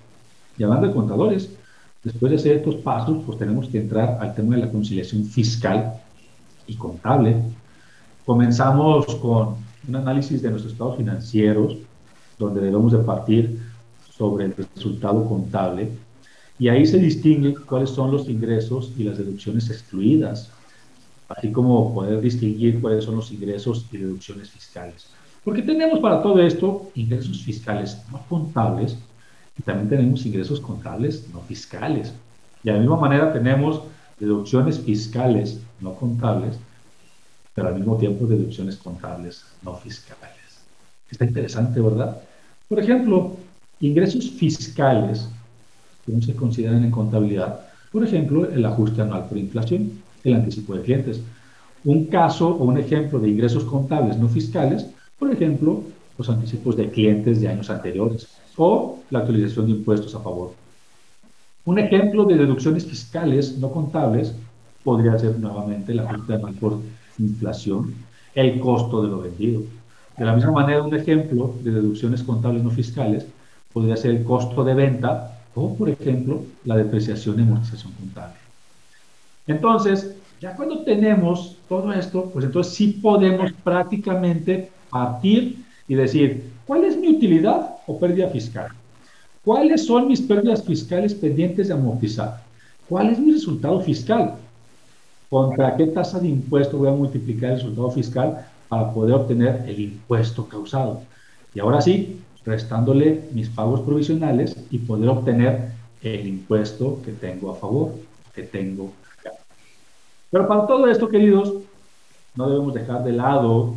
Y 0.57 0.63
hablando 0.63 0.87
de 0.87 0.95
contadores, 0.95 1.51
después 2.03 2.31
de 2.31 2.37
hacer 2.37 2.57
estos 2.59 2.77
pasos, 2.77 3.23
pues 3.27 3.39
tenemos 3.39 3.69
que 3.69 3.79
entrar 3.79 4.19
al 4.21 4.35
tema 4.35 4.55
de 4.57 4.63
la 4.63 4.71
conciliación 4.71 5.25
fiscal 5.25 5.95
y 6.67 6.77
contable. 6.77 7.37
Comenzamos 8.25 9.07
con 9.17 9.57
un 9.89 9.97
análisis 9.97 10.41
de 10.41 10.51
nuestros 10.51 10.73
estados 10.73 10.97
financieros, 10.97 11.77
donde 12.39 12.61
debemos 12.61 12.93
de 12.93 12.99
partir 12.99 13.61
sobre 14.17 14.47
el 14.47 14.55
resultado 14.57 15.29
contable, 15.29 15.91
y 16.59 16.69
ahí 16.69 16.87
se 16.87 16.99
distingue 16.99 17.55
cuáles 17.55 17.91
son 17.91 18.13
los 18.13 18.29
ingresos 18.29 18.93
y 18.97 19.05
las 19.05 19.19
deducciones 19.19 19.71
excluidas, 19.71 20.51
así 21.29 21.51
como 21.51 21.93
poder 21.93 22.21
distinguir 22.21 22.81
cuáles 22.81 23.05
son 23.05 23.17
los 23.17 23.33
ingresos 23.33 23.87
y 23.91 23.97
deducciones 23.97 24.51
fiscales. 24.51 25.07
Porque 25.43 25.63
tenemos 25.63 25.99
para 25.99 26.23
todo 26.23 26.41
esto 26.41 26.91
ingresos 26.95 27.43
fiscales 27.43 27.99
no 28.11 28.25
contables 28.29 28.97
y 29.59 29.63
también 29.63 29.89
tenemos 29.89 30.25
ingresos 30.25 30.61
contables 30.61 31.27
no 31.33 31.41
fiscales. 31.41 32.13
Y 32.63 32.69
de 32.69 32.75
la 32.75 32.81
misma 32.81 32.97
manera 32.97 33.33
tenemos 33.33 33.83
deducciones 34.19 34.79
fiscales 34.79 35.61
no 35.81 35.95
contables, 35.95 36.57
pero 37.55 37.69
al 37.69 37.75
mismo 37.75 37.97
tiempo 37.97 38.27
deducciones 38.27 38.77
contables 38.77 39.45
no 39.63 39.77
fiscales. 39.77 40.35
Está 41.11 41.25
interesante, 41.25 41.81
¿verdad? 41.81 42.23
Por 42.69 42.81
ejemplo, 42.81 43.37
ingresos 43.81 44.31
fiscales 44.31 45.29
que 46.05 46.13
no 46.13 46.23
se 46.23 46.35
consideran 46.35 46.85
en 46.85 46.91
contabilidad, 46.91 47.61
por 47.91 48.05
ejemplo, 48.05 48.49
el 48.51 48.65
ajuste 48.65 49.03
anual 49.03 49.27
por 49.27 49.39
inflación, 49.39 49.93
el 50.25 50.35
anticipo 50.35 50.75
de 50.75 50.83
clientes. 50.83 51.21
Un 51.85 52.07
caso 52.07 52.49
o 52.49 52.65
un 52.65 52.79
ejemplo 52.79 53.19
de 53.19 53.29
ingresos 53.29 53.65
contables 53.65 54.19
no 54.19 54.29
fiscales 54.29 54.87
por 55.19 55.33
ejemplo, 55.33 55.83
los 56.19 56.29
anticipos 56.29 56.77
de 56.77 56.91
clientes 56.91 57.41
de 57.41 57.49
años 57.49 57.71
anteriores 57.71 58.29
o 58.57 58.99
la 59.11 59.21
actualización 59.21 59.67
de 59.67 59.73
impuestos 59.73 60.15
a 60.15 60.21
favor. 60.21 60.53
Un 61.65 61.79
ejemplo 61.79 62.25
de 62.25 62.37
deducciones 62.37 62.85
fiscales 62.85 63.57
no 63.59 63.71
contables 63.71 64.35
podría 64.83 65.19
ser 65.19 65.39
nuevamente 65.39 65.95
la 65.95 66.03
ajuste 66.03 66.35
anual 66.35 66.55
por 66.55 66.79
inflación, 67.19 67.95
el 68.35 68.61
costo 68.61 69.03
de 69.03 69.09
lo 69.09 69.23
vendido. 69.23 69.63
De 70.19 70.25
la 70.25 70.35
misma 70.35 70.53
manera, 70.53 70.83
un 70.83 70.95
ejemplo 70.95 71.55
de 71.63 71.71
deducciones 71.71 72.23
contables 72.23 72.63
no 72.63 72.71
fiscales 72.71 73.27
podría 73.73 73.97
ser 73.97 74.11
el 74.11 74.25
costo 74.25 74.63
de 74.63 74.75
venta 74.75 75.34
o, 75.55 75.75
por 75.77 75.89
ejemplo, 75.89 76.45
la 76.65 76.77
depreciación 76.77 77.39
y 77.39 77.43
amortización 77.43 77.93
contable. 77.93 78.35
Entonces, 79.47 80.15
ya 80.41 80.57
cuando 80.57 80.83
tenemos 80.85 81.57
todo 81.69 81.93
esto, 81.93 82.31
pues 82.33 82.45
entonces 82.45 82.75
sí 82.75 82.89
podemos 83.01 83.53
prácticamente 83.63 84.71
partir 84.91 85.65
y 85.87 85.95
decir, 85.95 86.51
¿cuál 86.67 86.85
es 86.85 86.97
mi 86.97 87.09
utilidad 87.09 87.77
o 87.87 87.99
pérdida 87.99 88.29
fiscal? 88.29 88.69
¿Cuáles 89.45 89.87
son 89.87 90.09
mis 90.09 90.23
pérdidas 90.23 90.65
fiscales 90.65 91.15
pendientes 91.15 91.69
de 91.69 91.75
amortizar? 91.75 92.43
¿Cuál 92.89 93.11
es 93.11 93.19
mi 93.19 93.33
resultado 93.33 93.81
fiscal? 93.81 94.37
¿Contra 95.29 95.77
qué 95.77 95.87
tasa 95.87 96.19
de 96.19 96.29
impuesto 96.29 96.79
voy 96.79 96.89
a 96.89 96.93
multiplicar 96.93 97.51
el 97.51 97.57
resultado 97.57 97.91
fiscal 97.91 98.47
para 98.69 98.93
poder 98.93 99.15
obtener 99.15 99.65
el 99.67 99.81
impuesto 99.81 100.47
causado? 100.49 101.03
Y 101.55 101.61
ahora 101.61 101.81
sí, 101.81 102.21
restándole 102.45 103.23
mis 103.33 103.49
pagos 103.49 103.81
provisionales 103.81 104.57
y 104.71 104.79
poder 104.79 105.09
obtener 105.09 105.73
el 106.03 106.27
impuesto 106.27 107.01
que 107.05 107.13
tengo 107.13 107.51
a 107.51 107.57
favor, 107.57 107.95
que 108.35 108.43
tengo 108.43 108.93
acá. 109.19 109.33
Pero 110.31 110.47
para 110.47 110.67
todo 110.67 110.89
esto, 110.89 111.09
queridos, 111.09 111.55
no 112.37 112.49
debemos 112.49 112.75
dejar 112.75 113.05
de 113.05 113.13
lado 113.13 113.75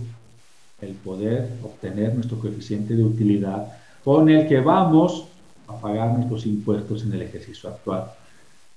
el 0.82 0.93
poder 0.93 1.49
obtener 1.63 2.13
nuestro 2.13 2.39
coeficiente 2.39 2.95
de 2.95 3.03
utilidad 3.03 3.71
con 4.03 4.30
el 4.30 4.47
que 4.47 4.60
vamos 4.60 5.25
a 5.67 5.80
pagar 5.80 6.13
nuestros 6.13 6.45
impuestos 6.45 7.03
en 7.03 7.13
el 7.13 7.23
ejercicio 7.23 7.69
actual. 7.69 8.06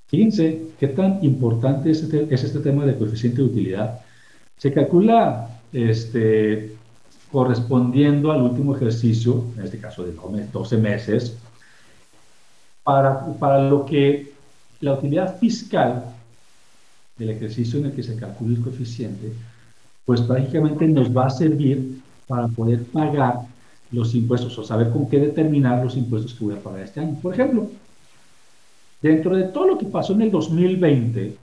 Fíjense 0.09 0.63
qué 0.79 0.89
tan 0.89 1.23
importante 1.23 1.91
es 1.91 2.03
este, 2.03 2.27
es 2.35 2.43
este 2.43 2.59
tema 2.61 2.85
de 2.85 2.97
coeficiente 2.97 3.39
de 3.39 3.49
utilidad. 3.49 4.01
Se 4.57 4.73
calcula 4.73 5.61
este, 5.73 6.75
correspondiendo 7.31 8.33
al 8.33 8.43
último 8.43 8.75
ejercicio, 8.75 9.45
en 9.57 9.65
este 9.65 9.79
caso 9.79 10.05
de 10.05 10.13
12 10.13 10.77
meses, 10.77 11.37
para, 12.83 13.27
para 13.35 13.69
lo 13.69 13.85
que 13.85 14.33
la 14.81 14.95
utilidad 14.95 15.39
fiscal 15.39 16.05
del 17.17 17.31
ejercicio 17.31 17.79
en 17.79 17.87
el 17.87 17.93
que 17.93 18.03
se 18.03 18.17
calcula 18.17 18.57
el 18.57 18.63
coeficiente 18.63 19.33
pues 20.11 20.23
prácticamente 20.23 20.89
nos 20.89 21.17
va 21.17 21.27
a 21.27 21.31
servir 21.31 22.01
para 22.27 22.49
poder 22.49 22.83
pagar 22.87 23.43
los 23.93 24.13
impuestos 24.13 24.59
o 24.59 24.65
saber 24.65 24.91
con 24.91 25.09
qué 25.09 25.21
determinar 25.21 25.85
los 25.85 25.97
impuestos 25.97 26.35
que 26.35 26.45
voy 26.45 26.55
a 26.55 26.61
pagar 26.61 26.81
este 26.81 26.99
año. 26.99 27.17
Por 27.23 27.35
ejemplo, 27.35 27.71
dentro 29.01 29.37
de 29.37 29.45
todo 29.45 29.69
lo 29.69 29.79
que 29.79 29.87
pasó 29.87 30.15
en 30.15 30.23
el 30.23 30.33
2020, 30.33 31.37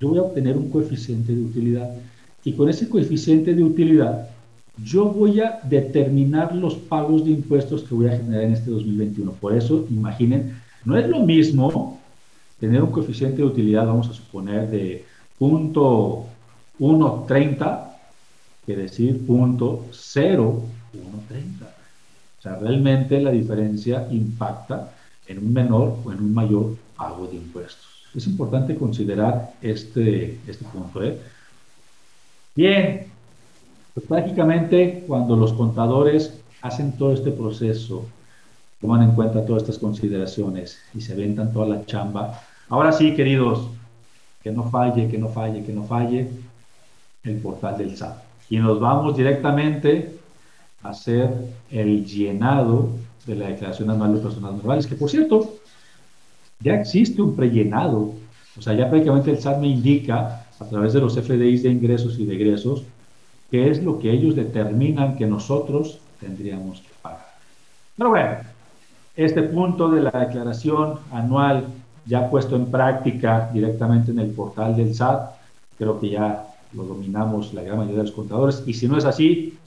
yo 0.00 0.08
voy 0.08 0.18
a 0.18 0.22
obtener 0.22 0.56
un 0.56 0.70
coeficiente 0.70 1.34
de 1.34 1.42
utilidad 1.42 1.90
y 2.44 2.52
con 2.52 2.68
ese 2.68 2.88
coeficiente 2.88 3.54
de 3.54 3.64
utilidad 3.64 4.28
yo 4.82 5.06
voy 5.06 5.40
a 5.40 5.60
determinar 5.64 6.54
los 6.54 6.74
pagos 6.74 7.24
de 7.24 7.30
impuestos 7.30 7.82
que 7.82 7.94
voy 7.94 8.08
a 8.08 8.16
generar 8.16 8.44
en 8.44 8.52
este 8.52 8.70
2021. 8.70 9.32
Por 9.32 9.54
eso, 9.54 9.86
imaginen, 9.90 10.60
no 10.84 10.96
es 10.96 11.08
lo 11.08 11.20
mismo 11.20 12.00
tener 12.60 12.82
un 12.82 12.90
coeficiente 12.90 13.38
de 13.38 13.44
utilidad, 13.44 13.86
vamos 13.86 14.08
a 14.08 14.14
suponer, 14.14 14.68
de 14.68 15.04
punto 15.38 16.26
1.30, 16.78 17.92
que 18.66 18.76
decir 18.76 19.24
punto 19.26 19.86
0.130. 19.90 20.62
O 22.38 22.42
sea, 22.42 22.56
realmente 22.56 23.20
la 23.20 23.30
diferencia 23.30 24.06
impacta 24.10 24.92
en 25.26 25.38
un 25.38 25.52
menor 25.52 25.98
o 26.04 26.12
en 26.12 26.18
un 26.18 26.34
mayor 26.34 26.76
pago 26.96 27.26
de 27.26 27.36
impuestos. 27.36 27.86
Es 28.14 28.26
importante 28.26 28.76
considerar 28.76 29.52
este, 29.60 30.38
este 30.46 30.64
punto. 30.64 31.02
¿eh? 31.02 31.18
Bien, 32.54 33.06
pues 33.96 34.08
prácticamente 34.08 35.04
cuando 35.06 35.36
los 35.36 35.54
contadores 35.54 36.34
hacen 36.60 36.98
todo 36.98 37.14
este 37.14 37.30
proceso, 37.30 38.04
toman 38.78 39.02
en 39.02 39.12
cuenta 39.12 39.46
todas 39.46 39.62
estas 39.62 39.78
consideraciones 39.78 40.78
y 40.92 41.00
se 41.00 41.14
ventan 41.14 41.50
toda 41.50 41.66
la 41.66 41.86
chamba. 41.86 42.42
Ahora 42.68 42.92
sí, 42.92 43.14
queridos, 43.14 43.68
que 44.42 44.50
no 44.50 44.64
falle, 44.68 45.08
que 45.08 45.16
no 45.16 45.30
falle, 45.30 45.64
que 45.64 45.72
no 45.72 45.84
falle 45.84 46.28
el 47.24 47.36
portal 47.38 47.78
del 47.78 47.96
SAT. 47.96 48.18
Y 48.50 48.58
nos 48.58 48.78
vamos 48.78 49.16
directamente 49.16 50.18
a 50.82 50.90
hacer 50.90 51.30
el 51.70 52.04
llenado 52.04 52.90
de 53.24 53.34
la 53.34 53.48
declaración 53.48 53.88
anual 53.88 54.14
de 54.14 54.20
personas 54.20 54.52
normales, 54.52 54.86
que 54.86 54.96
por 54.96 55.08
cierto, 55.08 55.54
ya 56.60 56.74
existe 56.74 57.22
un 57.22 57.34
prellenado. 57.34 58.12
O 58.58 58.60
sea, 58.60 58.74
ya 58.74 58.90
prácticamente 58.90 59.30
el 59.30 59.38
SAT 59.38 59.58
me 59.58 59.68
indica 59.68 60.46
a 60.60 60.64
través 60.66 60.92
de 60.92 61.00
los 61.00 61.14
FDIs 61.14 61.62
de 61.62 61.70
ingresos 61.70 62.18
y 62.18 62.26
de 62.26 62.34
egresos 62.34 62.84
qué 63.50 63.70
es 63.70 63.82
lo 63.82 63.98
que 63.98 64.10
ellos 64.10 64.34
determinan 64.36 65.16
que 65.16 65.26
nosotros 65.26 65.98
tendríamos 66.20 66.80
que 66.80 66.88
pagar. 67.02 67.26
Pero 67.96 68.10
bueno, 68.10 68.36
este 69.16 69.42
punto 69.42 69.88
de 69.88 70.02
la 70.02 70.10
declaración 70.10 70.98
anual 71.12 71.66
ya 72.06 72.30
puesto 72.30 72.56
en 72.56 72.66
práctica 72.66 73.50
directamente 73.52 74.12
en 74.12 74.20
el 74.20 74.30
portal 74.30 74.76
del 74.76 74.94
SAT, 74.94 75.30
creo 75.78 75.98
que 75.98 76.10
ya 76.10 76.46
lo 76.72 76.84
dominamos 76.84 77.52
la 77.52 77.62
gran 77.62 77.78
mayoría 77.78 77.98
de 77.98 78.04
los 78.04 78.12
contadores. 78.12 78.62
Y 78.66 78.74
si 78.74 78.86
no 78.86 78.96
es 78.96 79.04
así, 79.04 79.58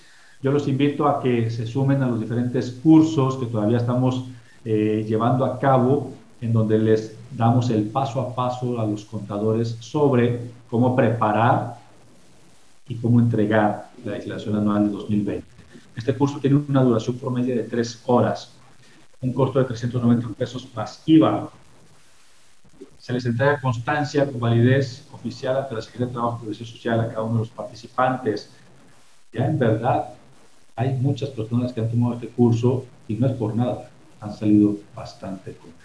yo 0.41 0.51
los 0.51 0.67
invito 0.67 1.07
a 1.07 1.21
que 1.21 1.49
se 1.49 1.67
sumen 1.67 2.01
a 2.01 2.07
los 2.07 2.19
diferentes 2.19 2.71
cursos 2.71 3.37
que 3.37 3.45
todavía 3.45 3.77
estamos 3.77 4.25
eh, 4.63 5.05
llevando 5.07 5.43
a 5.43 5.59
cabo, 5.59 6.11
en 6.41 6.53
donde 6.53 6.79
les 6.79 7.15
damos 7.31 7.69
el 7.69 7.83
paso 7.83 8.21
a 8.21 8.33
paso 8.33 8.79
a 8.79 8.85
los 8.85 9.03
contadores 9.03 9.75
sobre 9.81 10.39
cómo 10.69 10.95
preparar 10.95 11.78
y 12.89 12.95
cómo 12.95 13.21
entregar 13.21 13.91
la 14.04 14.13
declaración 14.13 14.58
anual 14.58 14.88
de 14.88 14.91
2020. 14.91 15.45
Este 15.95 16.13
curso 16.13 16.39
tiene 16.39 16.58
una 16.67 16.84
duración 16.84 17.17
promedio 17.17 17.56
de 17.56 17.63
tres 17.63 18.02
horas, 18.06 18.52
un 19.21 19.32
costo 19.32 19.60
de 19.60 19.65
390 19.65 20.28
pesos 20.30 20.67
más 20.75 21.02
IVA. 21.06 21.49
Se 22.97 23.13
les 23.13 23.25
entrega 23.25 23.62
constancia 23.62 24.25
con 24.25 24.39
validez 24.39 25.08
oficial 25.13 25.58
ante 25.58 25.75
la 25.75 25.82
Secretaría 25.82 26.08
de 26.08 26.13
Trabajo 26.13 26.38
y 26.38 26.41
Previsión 26.41 26.67
Social 26.67 26.99
a 26.99 27.08
cada 27.08 27.23
uno 27.23 27.34
de 27.36 27.39
los 27.39 27.49
participantes. 27.49 28.49
Ya 29.32 29.45
en 29.45 29.60
verdad 29.60 30.10
hay 30.75 30.93
muchas 30.93 31.30
personas 31.30 31.71
que 31.71 31.82
han 31.82 31.89
tomado 31.89 32.15
este 32.15 32.30
curso 32.30 32.86
y 33.08 33.13
no 33.15 33.28
es 33.28 33.34
por 33.34 33.56
nada, 33.56 33.89
han 34.21 34.34
salido 34.34 34.78
bastante 34.95 35.54
contentos. 35.54 35.80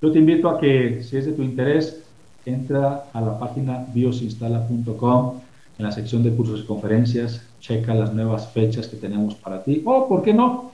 Yo 0.00 0.12
te 0.12 0.18
invito 0.18 0.48
a 0.48 0.60
que, 0.60 1.02
si 1.02 1.16
es 1.16 1.26
de 1.26 1.32
tu 1.32 1.42
interés, 1.42 2.02
entra 2.44 3.06
a 3.12 3.20
la 3.20 3.38
página 3.38 3.86
biosinstala.com 3.92 5.40
en 5.78 5.84
la 5.84 5.92
sección 5.92 6.22
de 6.22 6.34
cursos 6.34 6.60
y 6.60 6.66
conferencias, 6.66 7.42
checa 7.60 7.94
las 7.94 8.12
nuevas 8.14 8.48
fechas 8.52 8.86
que 8.86 8.96
tenemos 8.96 9.34
para 9.34 9.62
ti, 9.62 9.82
o, 9.84 10.08
¿por 10.08 10.22
qué 10.22 10.32
no? 10.32 10.72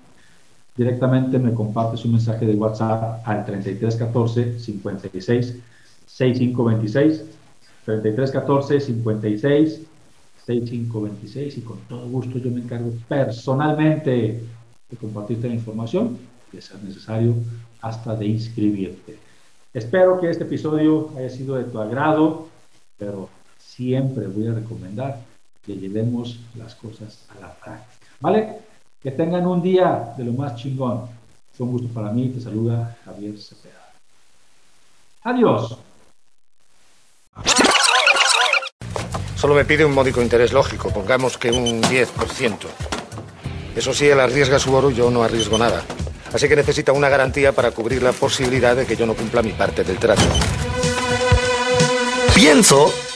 Directamente 0.76 1.38
me 1.38 1.52
compartes 1.52 2.04
un 2.04 2.12
mensaje 2.12 2.46
de 2.46 2.54
WhatsApp 2.54 3.26
al 3.26 3.44
3314 3.44 4.58
56 4.60 5.56
6526 6.06 7.24
3314 7.84 8.80
56 8.80 9.80
6526 10.46 11.58
y 11.58 11.60
con 11.62 11.78
todo 11.88 12.08
gusto 12.08 12.38
yo 12.38 12.50
me 12.50 12.60
encargo 12.60 12.92
personalmente 13.08 14.42
de 14.90 14.96
compartirte 14.96 15.48
la 15.48 15.54
información, 15.54 16.18
que 16.50 16.60
sea 16.60 16.78
necesario, 16.82 17.34
hasta 17.80 18.16
de 18.16 18.26
inscribirte. 18.26 19.18
Espero 19.72 20.20
que 20.20 20.30
este 20.30 20.44
episodio 20.44 21.10
haya 21.16 21.30
sido 21.30 21.56
de 21.56 21.64
tu 21.64 21.78
agrado, 21.78 22.48
pero 22.98 23.28
siempre 23.80 24.26
voy 24.26 24.46
a 24.46 24.52
recomendar 24.52 25.20
que 25.64 25.72
llevemos 25.74 26.38
las 26.54 26.74
cosas 26.74 27.18
a 27.30 27.40
la 27.40 27.54
práctica. 27.54 28.06
¿Vale? 28.20 28.58
Que 29.02 29.10
tengan 29.10 29.46
un 29.46 29.62
día 29.62 30.12
de 30.18 30.24
lo 30.24 30.32
más 30.32 30.54
chingón. 30.56 31.08
Fue 31.54 31.66
un 31.66 31.72
gusto 31.72 31.88
para 31.88 32.12
mí. 32.12 32.28
Te 32.28 32.42
saluda 32.42 32.94
Javier 33.06 33.38
Cepeda. 33.38 33.90
Adiós. 35.22 35.78
Solo 39.36 39.54
me 39.54 39.64
pide 39.64 39.86
un 39.86 39.94
módico 39.94 40.20
interés 40.20 40.52
lógico, 40.52 40.90
pongamos 40.90 41.38
que 41.38 41.50
un 41.50 41.82
10%. 41.82 42.56
Eso 43.74 43.94
sí, 43.94 44.06
él 44.06 44.20
arriesga 44.20 44.58
su 44.58 44.74
oro 44.74 44.90
y 44.90 44.94
yo 44.94 45.10
no 45.10 45.22
arriesgo 45.22 45.56
nada. 45.56 45.82
Así 46.34 46.46
que 46.48 46.56
necesita 46.56 46.92
una 46.92 47.08
garantía 47.08 47.52
para 47.52 47.70
cubrir 47.70 48.02
la 48.02 48.12
posibilidad 48.12 48.76
de 48.76 48.84
que 48.84 48.96
yo 48.96 49.06
no 49.06 49.14
cumpla 49.14 49.40
mi 49.40 49.52
parte 49.52 49.82
del 49.84 49.96
trato. 49.96 50.22
Pienso, 52.34 52.92